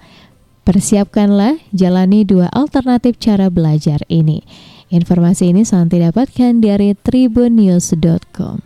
[0.65, 4.41] Persiapkanlah jalani dua alternatif cara belajar ini.
[4.89, 8.61] Informasi ini sangat didapatkan dari tribunnews.com.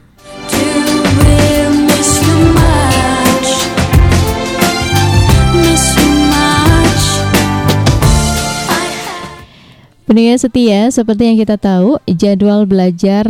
[10.05, 13.25] Pendengar setia, seperti yang kita tahu, jadwal belajar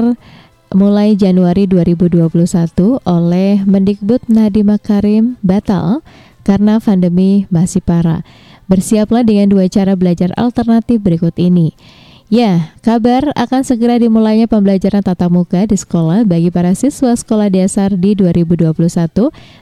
[0.75, 2.27] mulai Januari 2021
[3.07, 6.03] oleh Mendikbud Nadiem Makarim batal
[6.43, 8.27] karena pandemi masih parah.
[8.67, 11.71] Bersiaplah dengan dua cara belajar alternatif berikut ini.
[12.27, 17.93] Ya, kabar akan segera dimulainya pembelajaran tatap muka di sekolah bagi para siswa sekolah dasar
[17.95, 18.73] di 2021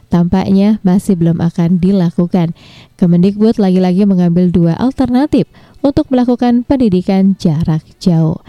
[0.07, 2.55] tampaknya masih belum akan dilakukan.
[2.97, 5.45] Kemendikbud lagi-lagi mengambil dua alternatif
[5.83, 8.39] untuk melakukan pendidikan jarak jauh.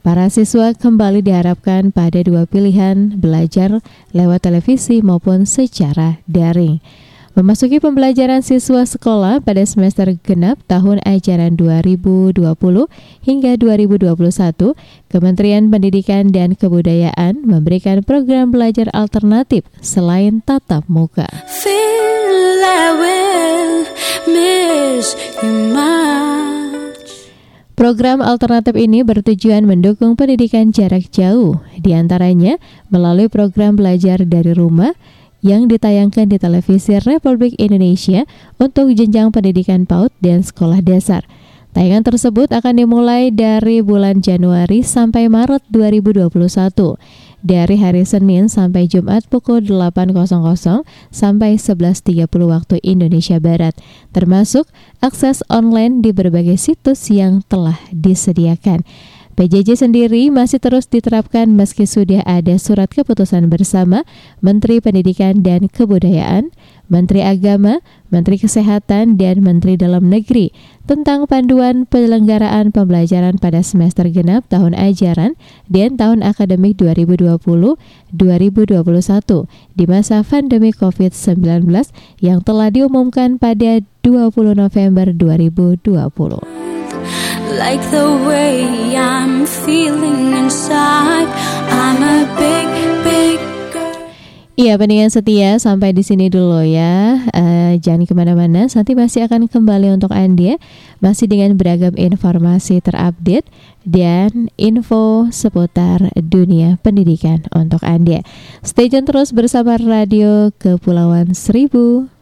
[0.00, 3.84] Para siswa kembali diharapkan pada dua pilihan belajar
[4.16, 6.80] lewat televisi maupun secara daring.
[7.36, 12.42] Memasuki pembelajaran siswa sekolah pada semester genap tahun ajaran 2020
[13.22, 14.74] hingga 2021,
[15.06, 21.30] Kementerian Pendidikan dan Kebudayaan memberikan program belajar alternatif selain tatap muka.
[21.46, 23.86] feel I will
[24.26, 26.59] miss you.
[27.80, 32.60] Program alternatif ini bertujuan mendukung pendidikan jarak jauh, di antaranya
[32.92, 34.92] melalui program belajar dari rumah
[35.40, 38.28] yang ditayangkan di televisi Republik Indonesia
[38.60, 41.24] untuk jenjang pendidikan PAUD dan sekolah dasar.
[41.72, 46.36] Tayangan tersebut akan dimulai dari bulan Januari sampai Maret 2021
[47.40, 50.16] dari hari Senin sampai Jumat pukul 8.00
[51.10, 53.76] sampai 11.30 waktu Indonesia Barat,
[54.12, 54.68] termasuk
[55.00, 58.84] akses online di berbagai situs yang telah disediakan.
[59.40, 64.04] PJJ sendiri masih terus diterapkan meski sudah ada surat keputusan bersama
[64.44, 66.52] Menteri Pendidikan dan Kebudayaan,
[66.90, 67.78] Menteri Agama,
[68.10, 70.50] Menteri Kesehatan, dan Menteri Dalam Negeri
[70.90, 75.38] tentang panduan penyelenggaraan pembelajaran pada semester genap tahun ajaran
[75.70, 78.18] dan tahun akademik 2020-2021
[79.78, 81.70] di masa pandemi COVID-19
[82.18, 85.86] yang telah diumumkan pada 20 November 2020.
[87.54, 88.66] Like the way
[88.96, 91.30] I'm feeling inside,
[91.70, 92.99] I'm a big,
[94.60, 97.16] Iya, pendengar setia sampai di sini dulu ya.
[97.32, 98.68] Uh, jangan ke mana-mana.
[98.68, 100.60] Nanti masih akan kembali untuk anda
[101.00, 103.48] masih dengan beragam informasi terupdate
[103.88, 108.20] dan info seputar dunia pendidikan untuk anda.
[108.60, 112.12] Stay tune terus bersama Radio Kepulauan Seribu.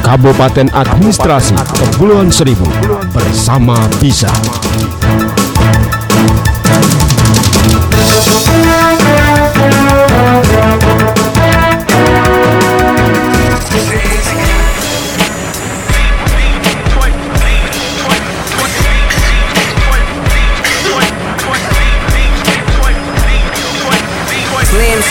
[0.00, 2.64] Kabupaten Administrasi Kepulauan Seribu
[3.12, 4.32] bersama Bisa.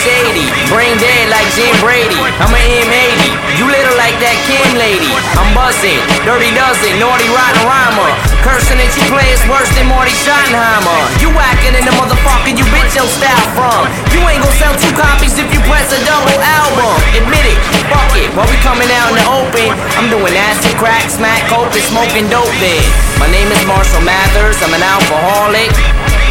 [0.02, 0.51] Shady.
[0.72, 2.16] Brain dead like Jim Brady.
[2.40, 3.60] I'm a M80.
[3.60, 5.12] You little like that Kim lady.
[5.36, 6.00] I'm buzzing.
[6.24, 6.96] Dirty dozen.
[6.96, 8.08] Naughty rotten rhymer.
[8.40, 10.96] Cursing that you play is worse than Marty Schottenheimer.
[11.20, 13.84] You whacking in the motherfucker you bitch your style from.
[14.16, 16.96] You ain't gonna sell two copies if you press a double album.
[17.20, 17.58] Admit it.
[17.92, 18.32] Fuck it.
[18.32, 19.68] While we coming out in the open,
[20.00, 22.80] I'm doing acid, crack, smack, coke, and smoking dope then.
[23.20, 24.56] My name is Marshall Mathers.
[24.64, 25.68] I'm an alcoholic.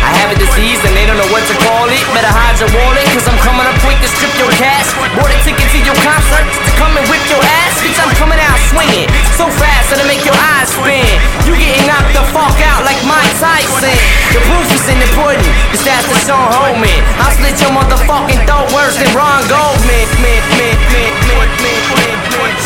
[0.01, 2.01] I have a disease and they don't know what to call it.
[2.13, 4.89] Better hide your wallet, cause I'm coming up quick to strip your cash.
[5.17, 7.77] Bought a ticket to your concert to come and whip your ass.
[7.81, 11.05] Bitch, I'm coming out swinging so fast that'll make your eyes spin.
[11.45, 13.93] You getting knocked the fuck out like Mike Tyson.
[14.33, 17.01] The proof is in the pudding, cause that's the Sean Holman.
[17.21, 20.01] I'll slit your motherfucking throat worse than Ron Goldman.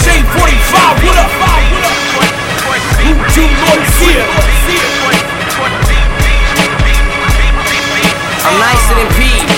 [0.04, 1.65] Shane 45, what up?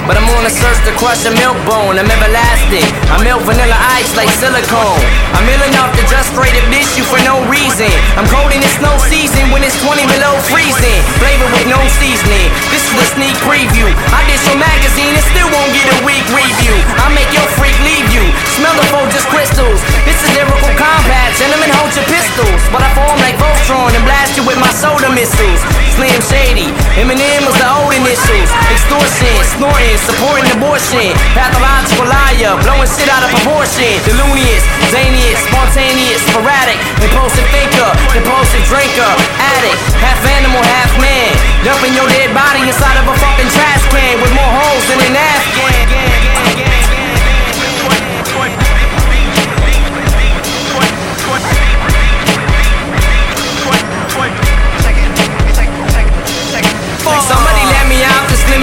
[0.07, 1.99] But I'm on a search to crush a milk bone.
[1.99, 2.87] I'm everlasting.
[3.11, 5.03] I melt vanilla ice like silicone.
[5.35, 6.65] I'm ill enough to just straight up
[6.97, 7.91] you for no reason.
[8.17, 11.01] I'm cold in the snow season when it's 20 below freezing.
[11.21, 12.49] Flavor with no seasoning.
[12.73, 13.85] This is the sneak preview.
[14.15, 16.73] I did your magazine and still won't get a week review.
[17.03, 18.23] I make your freak leave you.
[18.57, 19.83] Smell the foe just crystals.
[20.07, 21.35] This is lyrical combat.
[21.37, 22.61] Gentlemen, hold your pistols.
[22.73, 25.61] But I form like Voltron and blast you with my soda missiles.
[25.93, 26.73] Slim Shady.
[26.97, 33.31] Eminem was the old initials extortion, snorting, supporting abortion, pathological liar, blowing shit out of
[33.41, 41.31] proportion, delunious, zanious, spontaneous, sporadic, impulsive thinker, impulsive drinker, addict, half animal, half man,
[41.63, 45.15] dumping your dead body inside of a fucking trash can with more holes than an
[45.15, 45.87] Afghan.
[57.27, 57.46] Somebody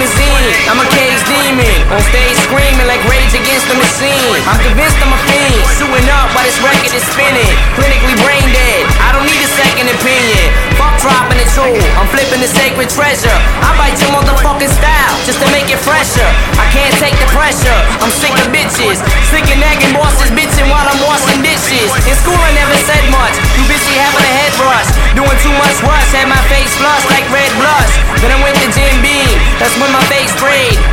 [0.05, 0.53] limousine.
[0.69, 1.79] I'm a cage demon.
[1.93, 4.37] On stage screaming like rage against the machine.
[4.45, 5.65] I'm convinced I'm a fiend.
[5.81, 7.49] Shooting up while this record is spinning.
[7.77, 8.85] Clinically brain dead.
[9.01, 10.45] I don't need a second opinion.
[10.77, 11.81] Fuck dropping the tool.
[11.97, 13.37] I'm flipping the sacred treasure.
[13.65, 16.29] I bite your motherfucking style just to make it fresher.
[16.61, 17.79] I can't take the pressure.
[18.05, 19.01] I'm sick of bitches.
[19.33, 21.89] Sick of nagging bosses bitching while I'm washing dishes.
[22.05, 23.35] In school I never said much.
[23.57, 24.89] Too busy having a head rush.
[25.17, 26.09] Doing too much rush.
[26.13, 27.93] Had my face flushed like red blush.
[28.21, 29.37] Then I went to Jim Beam.
[29.63, 30.35] That's when my face.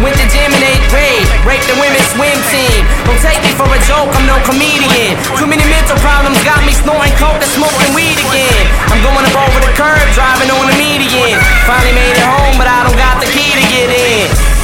[0.01, 1.25] Went to gym in eighth grade.
[1.45, 2.81] Raped the women's swim team.
[3.05, 4.09] Don't take me for a joke.
[4.17, 5.13] I'm no comedian.
[5.37, 8.65] Too many mental problems got me snorting coke and smoking weed again.
[8.89, 11.37] I'm going up over the curb, driving on the median.
[11.69, 14.60] Finally made it home, but I don't got the key to get in.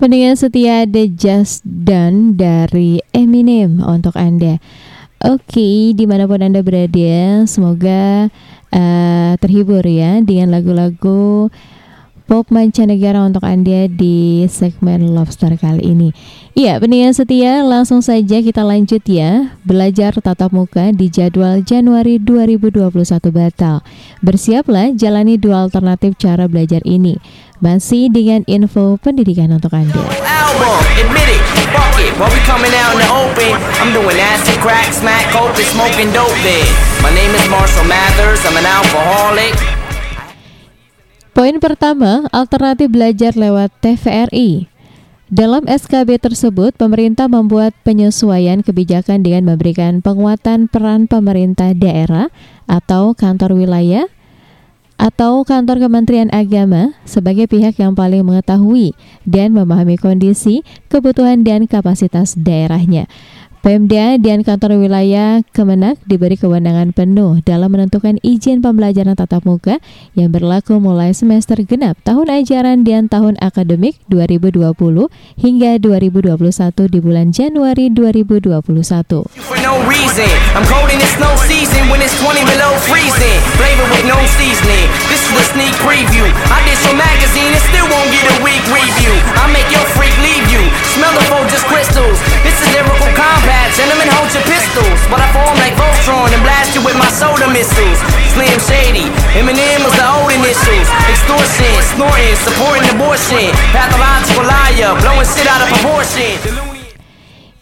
[0.00, 4.56] Pendengar setia The Just Done dari Eminem untuk Anda.
[5.20, 8.32] Oke, di mana pun Anda berada, semoga
[8.72, 11.52] uh, terhibur ya dengan lagu-lagu
[12.24, 16.16] pop mancanegara untuk Anda di segmen Lobster kali ini.
[16.56, 19.52] Iya, pendengar setia, langsung saja kita lanjut ya.
[19.68, 22.88] Belajar tatap muka di jadwal Januari 2021
[23.28, 23.84] batal.
[24.24, 27.20] Bersiaplah jalani dua alternatif cara belajar ini.
[27.60, 30.00] Masih dengan info pendidikan untuk Anda.
[30.24, 31.42] album, admit it,
[31.76, 32.12] fuck it.
[32.16, 36.08] While we coming out in the open, I'm doing acid, crack, smack, coke, and smoking
[36.16, 36.64] dope then.
[37.04, 39.52] My name is Marshall Mathers, I'm an alcoholic.
[41.36, 44.66] Poin pertama, alternatif belajar lewat TVRI.
[45.30, 52.34] Dalam SKB tersebut, pemerintah membuat penyesuaian kebijakan dengan memberikan penguatan peran pemerintah daerah
[52.66, 54.10] atau kantor wilayah
[55.00, 58.92] atau kantor Kementerian Agama sebagai pihak yang paling mengetahui
[59.24, 60.60] dan memahami kondisi,
[60.92, 63.08] kebutuhan, dan kapasitas daerahnya.
[63.60, 69.84] Pemda dan kantor wilayah Kemenak diberi kewenangan penuh dalam menentukan izin pembelajaran tatap muka
[70.16, 74.72] yang berlaku mulai semester genap tahun ajaran dan tahun akademik 2020
[75.36, 76.40] hingga 2021
[76.88, 79.28] di bulan Januari 2021.
[79.28, 83.38] For no reason, I'm cold in the snow season when it's 20 below freezing.
[83.60, 84.88] Flavor with no seasoning.
[85.12, 86.24] This is a sneak preview.
[86.48, 89.12] I did your magazine and still won't get a week review.
[89.36, 90.64] I make your freak leave you.
[90.96, 92.16] Smell the foe just crystals.
[92.40, 93.12] This is lyrical
[93.50, 93.74] combat.
[93.74, 95.00] Gentlemen, hold your pistols.
[95.10, 97.98] But I form like Voltron and blast you with my soda missiles.
[98.30, 100.86] Slim Shady, Eminem was the old initials.
[101.10, 103.50] Extortion, snorting, supporting abortion.
[103.74, 106.38] Pathological liar, blowing shit out of proportion.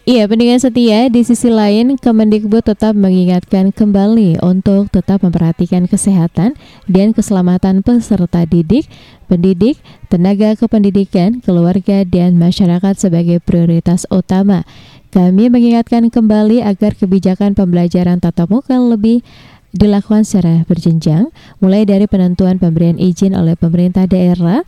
[0.09, 6.57] Iya, pendengar setia, di sisi lain Kemendikbud tetap mengingatkan kembali untuk tetap memperhatikan kesehatan
[6.89, 8.89] dan keselamatan peserta didik,
[9.29, 9.77] pendidik,
[10.09, 14.65] tenaga kependidikan, keluarga, dan masyarakat sebagai prioritas utama.
[15.09, 19.25] Kami mengingatkan kembali agar kebijakan pembelajaran tatap muka lebih
[19.73, 24.61] dilakukan secara berjenjang, mulai dari penentuan pemberian izin oleh pemerintah daerah,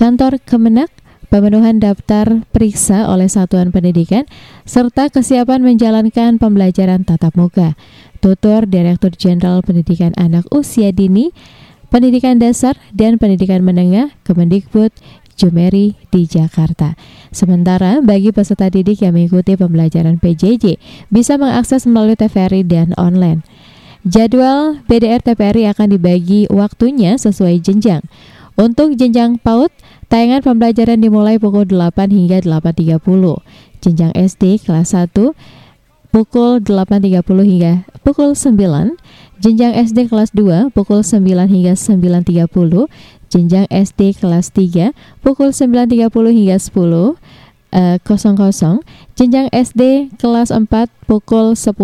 [0.00, 0.88] kantor Kemenak,
[1.28, 4.24] pemenuhan daftar periksa oleh satuan pendidikan,
[4.64, 7.76] serta kesiapan menjalankan pembelajaran tatap muka.
[8.24, 11.36] Tutor Direktur Jenderal Pendidikan Anak Usia Dini,
[11.92, 14.90] Pendidikan Dasar dan Pendidikan Menengah Kemendikbud
[15.34, 16.94] Jumeri di Jakarta.
[17.34, 20.78] Sementara bagi peserta didik yang mengikuti pembelajaran PJJ
[21.10, 23.42] bisa mengakses melalui TVRI dan online.
[24.04, 28.04] Jadwal BDR TVRI akan dibagi waktunya sesuai jenjang.
[28.54, 29.74] Untuk jenjang PAUD,
[30.06, 33.02] tayangan pembelajaran dimulai pukul 8 hingga 8.30.
[33.82, 35.10] Jenjang SD kelas 1
[36.14, 38.94] pukul 8.30 hingga pukul 9.
[39.44, 41.20] Jenjang SD kelas 2 pukul 9
[41.52, 42.48] hingga 9.30.
[43.28, 47.20] Jenjang SD kelas 3 pukul 9.30 hingga 10
[47.76, 48.80] eh, 00
[49.12, 50.64] jenjang SD kelas 4
[51.04, 51.76] pukul 10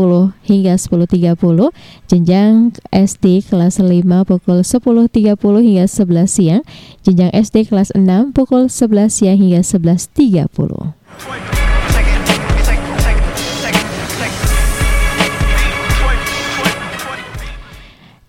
[0.49, 1.69] hingga 10.30
[2.09, 6.65] jenjang SD kelas 5 pukul 10.30 hingga 11 siang.
[7.05, 11.60] Jenjang SD kelas 6 pukul 11 siang hingga 11.30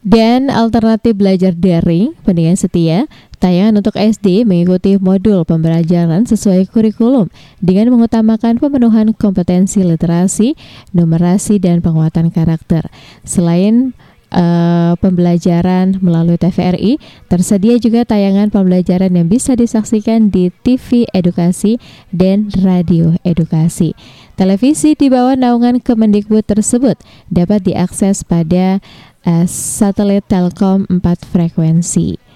[0.02, 3.06] Dan alternatif belajar daring, pendengar setia,
[3.38, 7.30] tayangan untuk SD mengikuti modul pembelajaran sesuai kurikulum
[7.62, 10.58] dengan mengutamakan pemenuhan kompetensi literasi,
[10.98, 12.90] numerasi, dan penguatan karakter.
[13.22, 13.94] Selain
[14.34, 16.98] uh, pembelajaran melalui TVRI,
[17.30, 21.78] tersedia juga tayangan pembelajaran yang bisa disaksikan di TV Edukasi
[22.10, 23.94] dan Radio Edukasi.
[24.40, 26.98] Televisi di bawah naungan Kemendikbud tersebut
[27.30, 28.82] dapat diakses pada
[29.26, 32.32] uh, satelit Telkom 4 frekuensi.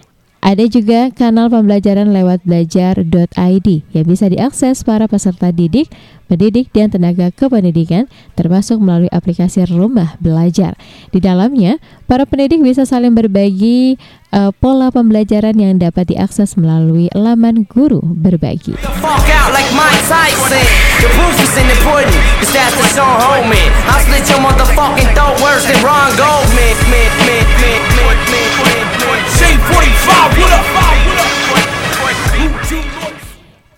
[0.45, 3.67] Ada juga kanal pembelajaran lewat belajar.id
[3.97, 5.89] yang bisa diakses para peserta didik,
[6.29, 8.05] pendidik, dan tenaga kependidikan
[8.38, 10.77] termasuk melalui aplikasi Rumah Belajar.
[11.09, 13.97] Di dalamnya, para pendidik bisa saling berbagi
[14.36, 18.75] uh, pola pembelajaran yang dapat diakses melalui laman guru berbagi.
[18.75, 20.59] the fuck out like Mike Tyson.
[20.99, 22.23] The proof is in the pudding.
[22.43, 23.71] It's that the Sean Holman.
[23.88, 26.75] I'll split your motherfucking throat worse than Ron Goldman.
[26.91, 29.21] Man, man, man, man, man, man, man.
[29.39, 30.09] J45,
[30.39, 31.14] what up?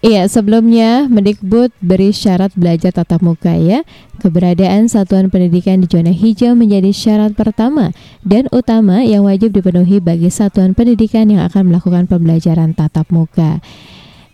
[0.08, 3.84] Iya, sebelumnya Mendikbud beri syarat belajar tatap muka ya.
[4.24, 7.92] Keberadaan satuan pendidikan di zona hijau menjadi syarat pertama
[8.24, 13.60] dan utama yang wajib dipenuhi bagi satuan pendidikan yang akan melakukan pembelajaran tatap muka.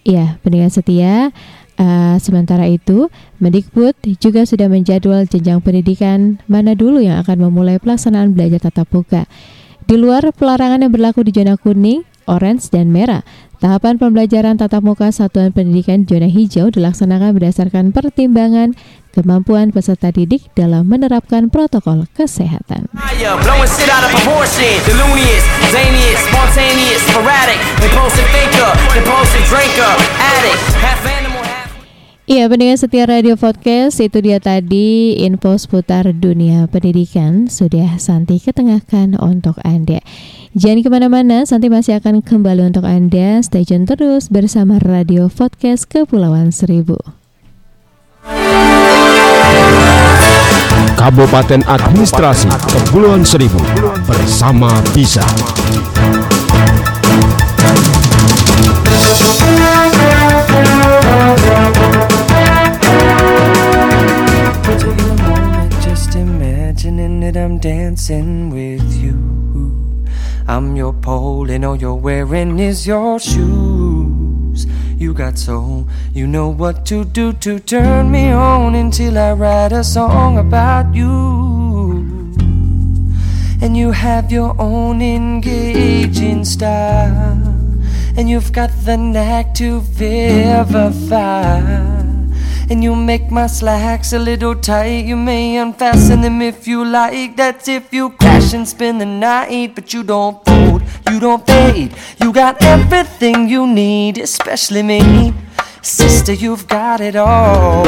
[0.06, 1.34] Iya, pendengar setia,
[1.82, 3.10] uh, sementara itu
[3.42, 9.26] Mendikbud juga sudah menjadwal jenjang pendidikan mana dulu yang akan memulai pelaksanaan belajar tatap muka.
[9.90, 13.26] Di luar pelarangan yang berlaku di zona kuning, orange, dan merah.
[13.64, 18.76] Tahapan pembelajaran tatap muka Satuan Pendidikan Zona Hijau dilaksanakan berdasarkan pertimbangan
[19.16, 22.92] kemampuan peserta didik dalam menerapkan protokol kesehatan.
[32.24, 39.20] Iya, pendengar setia Radio Podcast, itu dia tadi info seputar dunia pendidikan sudah Santi ketengahkan
[39.20, 40.04] untuk Anda.
[40.54, 43.42] Jangan ke mana-mana, Santi masih akan kembali untuk Anda.
[43.42, 46.94] Stay tune terus bersama Radio Podcast Kepulauan Seribu.
[50.94, 53.58] Kabupaten Administrasi Kepulauan Seribu
[54.06, 55.26] bersama Bisa.
[65.82, 69.63] Just imagining that I'm dancing with you.
[70.46, 74.68] I'm your pole, and all you're wearing is your shoes.
[74.98, 79.72] You got soul, you know what to do to turn me on until I write
[79.72, 82.34] a song about you.
[83.62, 87.40] And you have your own engaging style,
[88.18, 91.62] and you've got the knack to vivify.
[92.74, 95.06] And you make my slacks a little tight.
[95.06, 97.38] You may unfasten them if you like.
[97.38, 99.76] That's if you crash and spend the night.
[99.76, 101.94] But you don't fold, you don't fade.
[102.20, 105.36] You got everything you need, especially me.
[105.84, 107.86] Sister, you've got it all.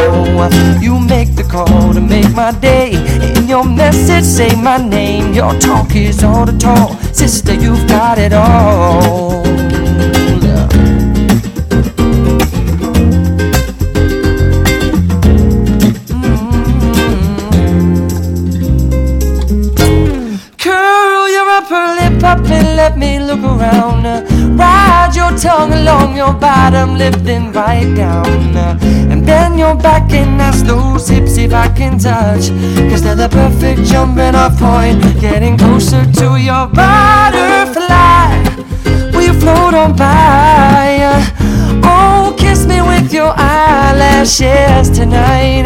[0.79, 2.91] You make the call to make my day.
[3.35, 5.33] In your message, say my name.
[5.33, 6.91] Your talk is all the talk.
[7.11, 9.43] Sister, you've got it all.
[22.85, 24.03] Let me look around.
[24.59, 28.55] Ride your tongue along your bottom then right down.
[29.11, 32.45] And bend your back and ask those hips if I can touch.
[32.89, 35.01] Cause they're the perfect jumping off point.
[35.19, 38.27] Getting closer to your butterfly.
[39.13, 40.85] Will you float on by?
[41.83, 45.65] Oh, kiss me with your eyelashes tonight.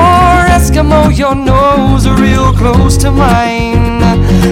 [0.00, 3.97] Or Eskimo, your nose real close to mine.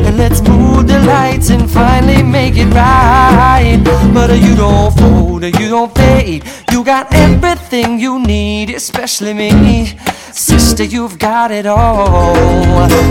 [0.05, 3.81] And let's move the lights and finally make it right.
[4.13, 6.45] But you don't fold, you don't fade.
[6.71, 9.97] You got everything you need, especially me.
[10.33, 12.37] Sister, you've got it all.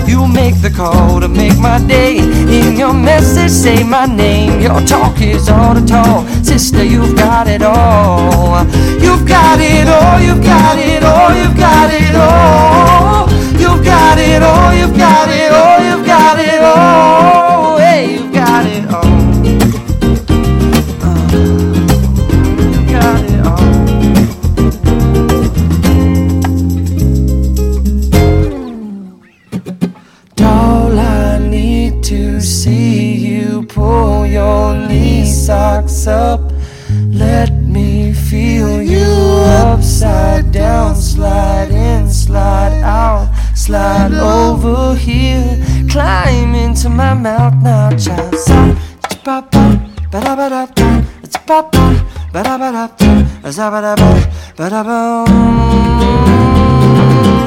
[0.07, 2.19] You make the call to make my day.
[2.19, 4.61] In your message, say my name.
[4.61, 6.27] Your talk is all the talk.
[6.43, 8.63] Sister, you've got it all.
[9.01, 10.19] You've got it all.
[10.21, 11.33] You've got it all.
[11.35, 13.27] You've got it all.
[13.59, 14.73] You've got it all.
[14.75, 15.74] You've got it all.
[16.17, 17.77] Got it all.
[17.77, 19.03] Hey, you've got it all.
[21.01, 21.49] Uh,
[32.39, 36.39] see you pull your knee socks up.
[37.09, 39.11] Let me feel you
[39.65, 44.34] upside down, slide in, slide out, slide over
[46.85, 48.35] in my mouth now, child.
[48.35, 48.75] So,
[49.05, 49.79] it's pop pop,
[50.11, 51.01] ba da ba da da.
[51.23, 51.95] It's pop pop,
[52.31, 53.49] ba da ba da da.
[53.49, 54.13] Za ba da ba,
[54.55, 55.25] ba da boom.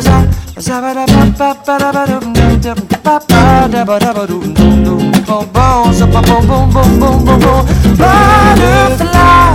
[0.01, 0.27] Za,
[0.57, 3.99] a ba da ba ba ba da ba dum dum dum ba ba da ba
[4.01, 5.93] da ba dum dum dum boom boom.
[5.95, 7.63] Za ba boom boom boom boom boom boom.
[7.95, 9.55] Butterfly,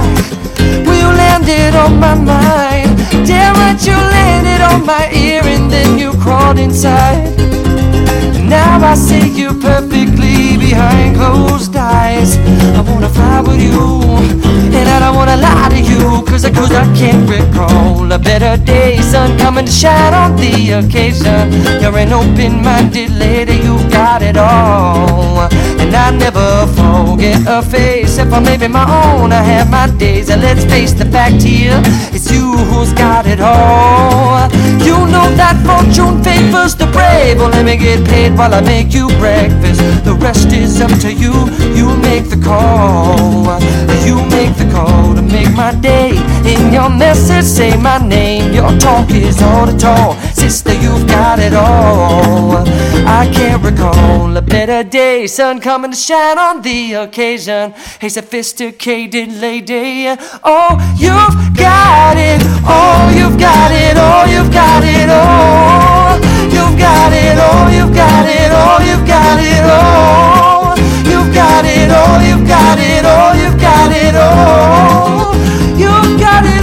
[0.88, 2.96] will you land it on my mind?
[3.28, 7.53] Damn right you landed on my ear and then you crawled inside.
[8.50, 12.38] Now I see you perfectly behind closed eyes.
[12.78, 13.82] I wanna fly with you,
[14.78, 19.02] and I don't wanna lie to you, cause, cause I can't recall a better day.
[19.02, 21.44] Sun coming to shine on the occasion.
[21.82, 25.50] You're an open minded lady, you got it all.
[25.82, 26.50] And I never
[26.80, 28.18] forget a face.
[28.18, 30.30] If I'm my own, I have my days.
[30.30, 31.80] And let's face the fact here,
[32.16, 34.50] it's you who's got it all.
[34.88, 37.38] You know that fortune favors the brave.
[37.40, 39.82] Well, let me get paid while I make you breakfast.
[40.06, 41.34] The rest is up to you.
[41.76, 43.60] You make the call.
[44.06, 46.12] You make the call to make my day.
[46.46, 48.54] In your message, say my name.
[48.54, 50.18] Your talk is all the talk.
[50.34, 52.58] Sister, you've got it all.
[53.08, 55.28] I can't recall a better day.
[55.28, 57.74] Sun coming to shine on the occasion.
[58.00, 60.08] Hey, sophisticated lady.
[60.44, 62.42] Oh, you've got it.
[62.66, 63.96] Oh, you've got it.
[63.98, 65.08] Oh, you've got it.
[65.10, 66.20] Oh,
[66.56, 67.38] you've got it.
[67.40, 68.52] Oh, you've got it.
[68.52, 69.64] Oh, you've got it.
[69.64, 70.33] Oh,
[71.10, 75.36] You've got it all, you've got it all, you've got it all.
[75.78, 76.63] You've got it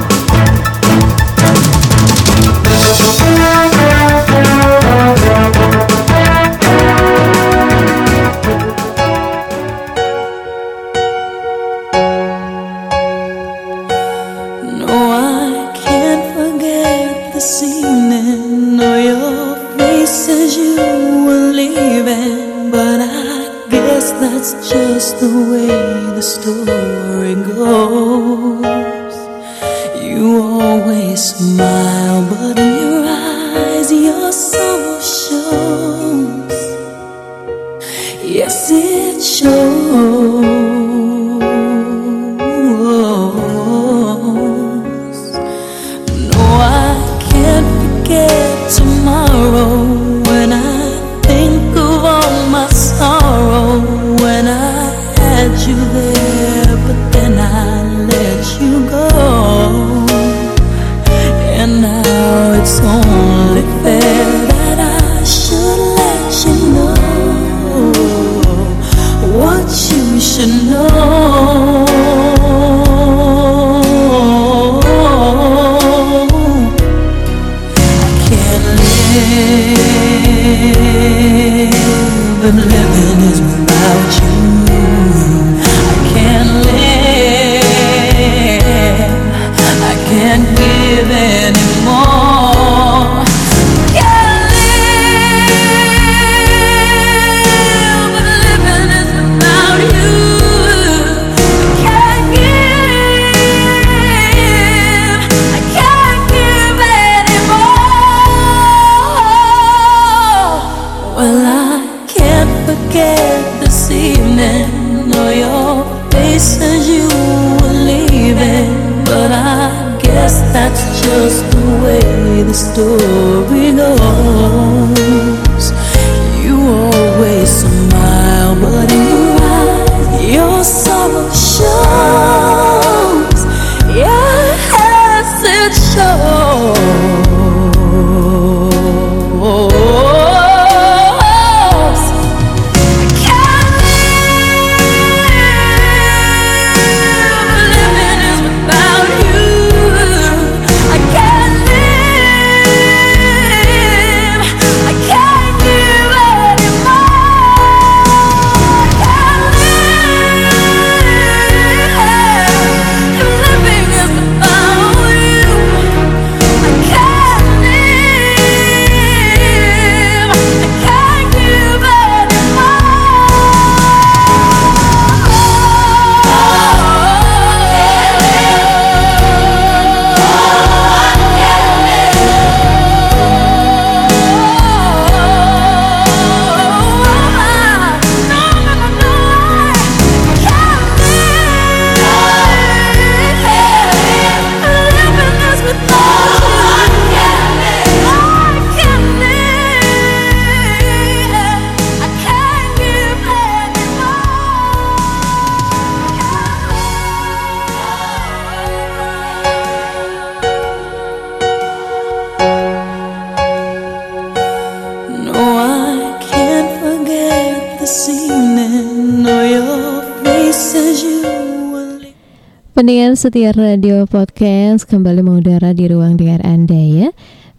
[222.81, 227.09] Pendengar setia radio podcast kembali mengudara di ruang dengar Anda ya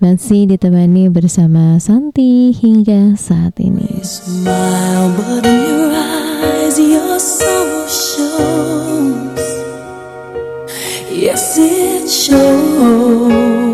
[0.03, 4.03] Masih ditemani bersama Santi hingga saat ini.
[11.15, 13.72] Yes, it shows.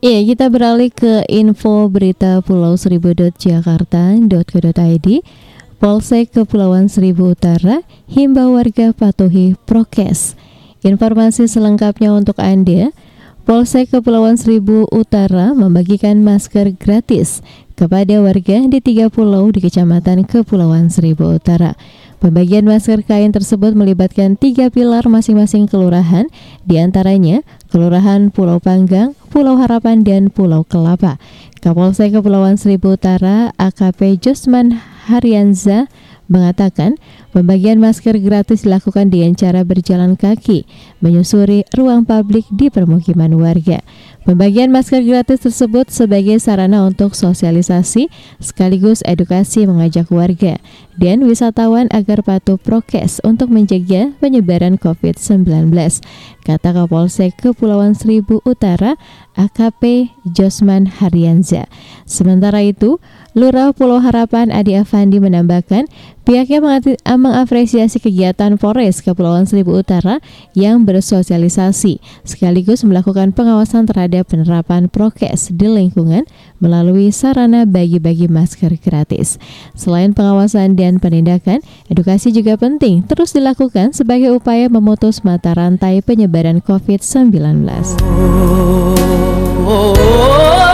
[0.00, 5.08] Iya, kita beralih ke info berita Pulau Seribu.jakarta.co.id
[5.76, 10.40] Polsek Kepulauan Seribu Utara himbau warga patuhi prokes.
[10.80, 12.96] Informasi selengkapnya untuk Anda.
[13.44, 17.44] Polsek Kepulauan Seribu Utara membagikan masker gratis
[17.76, 21.76] kepada warga di tiga pulau di Kecamatan Kepulauan Seribu Utara.
[22.20, 26.28] Pembagian masker kain tersebut melibatkan tiga pilar masing-masing kelurahan,
[26.68, 27.40] di antaranya
[27.72, 31.16] Kelurahan Pulau Panggang, Pulau Harapan, dan Pulau Kelapa.
[31.64, 34.76] Kapolsek Kepulauan Seribu Utara AKP Josman
[35.08, 35.88] Haryanza
[36.28, 40.66] mengatakan Pembagian masker gratis dilakukan dengan cara berjalan kaki,
[40.98, 43.86] menyusuri ruang publik di permukiman warga.
[44.26, 48.10] Pembagian masker gratis tersebut sebagai sarana untuk sosialisasi
[48.42, 50.58] sekaligus edukasi mengajak warga
[51.00, 55.72] dan wisatawan agar patuh prokes untuk mencegah penyebaran COVID-19,
[56.44, 59.00] kata Kapolsek Kepulauan Seribu Utara
[59.40, 61.64] AKP Josman Haryanza.
[62.04, 63.00] Sementara itu,
[63.32, 65.88] Lurah Pulau Harapan Adi Afandi menambahkan
[66.30, 66.62] pihaknya
[67.18, 70.22] mengapresiasi kegiatan Polres Kepulauan Seribu Utara
[70.54, 76.22] yang bersosialisasi sekaligus melakukan pengawasan terhadap penerapan prokes di lingkungan
[76.62, 79.42] melalui sarana bagi-bagi masker gratis.
[79.74, 86.62] Selain pengawasan dan penindakan, edukasi juga penting terus dilakukan sebagai upaya memutus mata rantai penyebaran
[86.62, 87.34] COVID-19.
[88.06, 88.94] Oh,
[89.66, 90.69] oh, oh,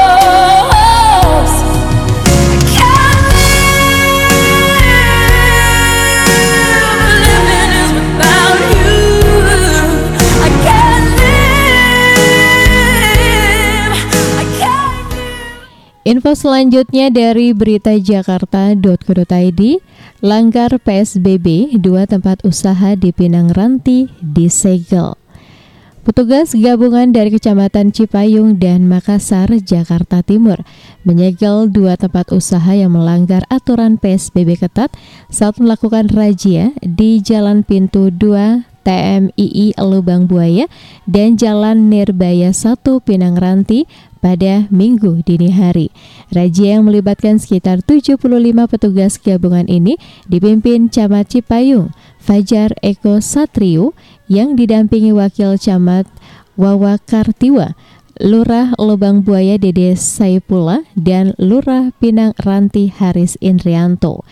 [16.07, 19.63] Info selanjutnya dari berita jakarta.co.id
[20.23, 25.19] Langgar PSBB, dua tempat usaha di Pinang Ranti disegel.
[26.07, 30.63] Petugas gabungan dari Kecamatan Cipayung dan Makassar, Jakarta Timur
[31.03, 34.95] menyegel dua tempat usaha yang melanggar aturan PSBB ketat
[35.27, 40.71] saat melakukan razia di Jalan Pintu 2 TMII Lubang Buaya
[41.11, 43.91] dan Jalan Nirbaya 1 Pinang Ranti
[44.23, 45.91] pada Minggu dini hari.
[46.31, 48.23] Razia yang melibatkan sekitar 75
[48.71, 49.99] petugas gabungan ini
[50.31, 51.91] dipimpin Camat Cipayung,
[52.23, 53.99] Fajar Eko Satrio
[54.31, 56.07] yang didampingi Wakil Camat
[56.55, 57.75] Wawa Kartiwa,
[58.17, 64.25] Lurah Lubang Buaya Dede Saipula, dan Lurah Pinang Ranti Haris Indrianto.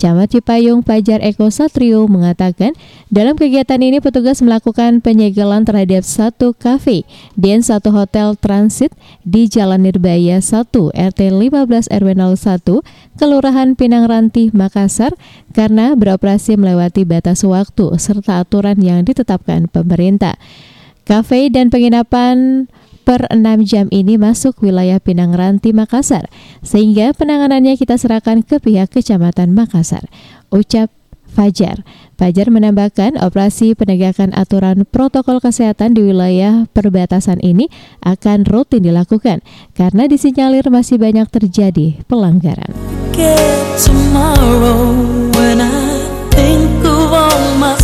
[0.00, 2.72] Camat Cipayung Fajar Eko Satrio mengatakan
[3.12, 7.04] dalam kegiatan ini petugas melakukan penyegelan terhadap satu kafe
[7.36, 8.96] dan satu hotel transit
[9.28, 15.12] di Jalan Nirbaya 1 RT 15 RW 01 Kelurahan Pinang Ranti Makassar
[15.52, 20.40] karena beroperasi melewati batas waktu serta aturan yang ditetapkan pemerintah.
[21.04, 22.72] Kafe dan penginapan
[23.02, 26.28] per 6 jam ini masuk wilayah Pinang Ranti Makassar,
[26.60, 30.06] sehingga penanganannya kita serahkan ke pihak Kecamatan Makassar.
[30.52, 30.90] Ucap
[31.30, 31.86] Fajar.
[32.18, 37.70] Fajar menambahkan operasi penegakan aturan protokol kesehatan di wilayah perbatasan ini
[38.02, 39.40] akan rutin dilakukan
[39.72, 42.74] karena disinyalir masih banyak terjadi pelanggaran.
[43.14, 44.90] Get tomorrow
[45.38, 46.02] when I
[46.34, 47.78] think of all my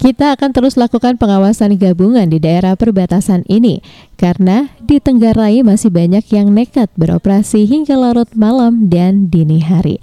[0.00, 3.84] kita akan terus lakukan pengawasan gabungan di daerah perbatasan ini
[4.16, 10.00] karena di Tenggarai masih banyak yang nekat beroperasi hingga larut malam dan dini hari.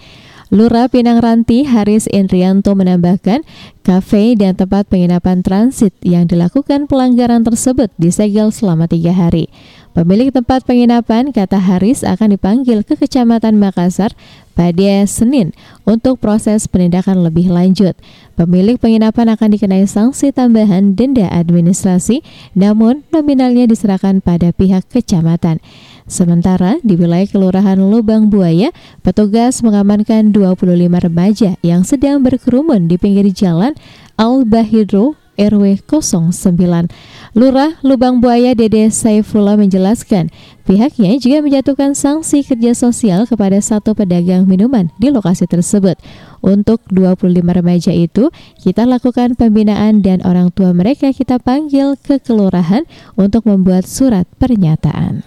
[0.47, 3.43] Lurah Pinang Ranti Haris Indrianto menambahkan,
[3.83, 9.51] kafe dan tempat penginapan transit yang dilakukan pelanggaran tersebut disegel selama tiga hari.
[9.97, 14.13] Pemilik tempat penginapan, kata Haris, akan dipanggil ke Kecamatan Makassar
[14.53, 15.57] pada Senin
[15.89, 17.97] untuk proses penindakan lebih lanjut.
[18.37, 22.21] Pemilik penginapan akan dikenai sanksi tambahan denda administrasi,
[22.53, 25.57] namun nominalnya diserahkan pada pihak kecamatan.
[26.05, 28.69] Sementara di wilayah Kelurahan Lubang Buaya,
[29.01, 33.73] petugas mengamankan 25 remaja yang sedang berkerumun di pinggir jalan
[34.13, 36.89] Al-Bahidro RW 09.
[37.37, 40.33] Lurah Lubang Buaya Dede Saifullah menjelaskan,
[40.65, 46.01] pihaknya juga menjatuhkan sanksi kerja sosial kepada satu pedagang minuman di lokasi tersebut.
[46.41, 52.89] Untuk 25 remaja itu, kita lakukan pembinaan dan orang tua mereka kita panggil ke kelurahan
[53.13, 55.21] untuk membuat surat pernyataan.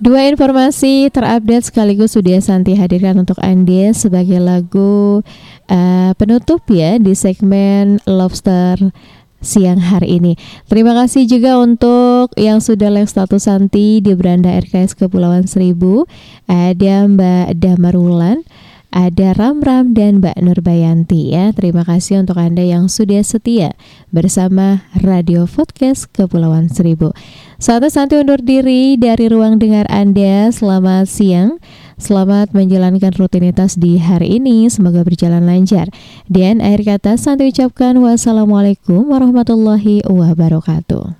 [0.00, 5.20] Dua informasi terupdate sekaligus sudah Santi hadirkan untuk Anda sebagai lagu
[5.68, 8.80] uh, penutup ya di segmen Lobster
[9.44, 10.40] siang hari ini.
[10.72, 16.08] Terima kasih juga untuk yang sudah like status Santi di beranda RKS Kepulauan Seribu.
[16.48, 18.40] Ada Mbak Damarulan
[18.90, 21.54] ada Ram Ram dan Mbak Nurbayanti ya.
[21.54, 23.78] Terima kasih untuk Anda yang sudah setia
[24.10, 27.14] bersama Radio Podcast Kepulauan Seribu.
[27.62, 30.50] Saatnya Santi undur diri dari ruang dengar Anda.
[30.50, 31.62] Selamat siang.
[32.00, 34.66] Selamat menjalankan rutinitas di hari ini.
[34.66, 35.92] Semoga berjalan lancar.
[36.26, 41.19] Dan akhir kata Santi ucapkan wassalamualaikum warahmatullahi wabarakatuh.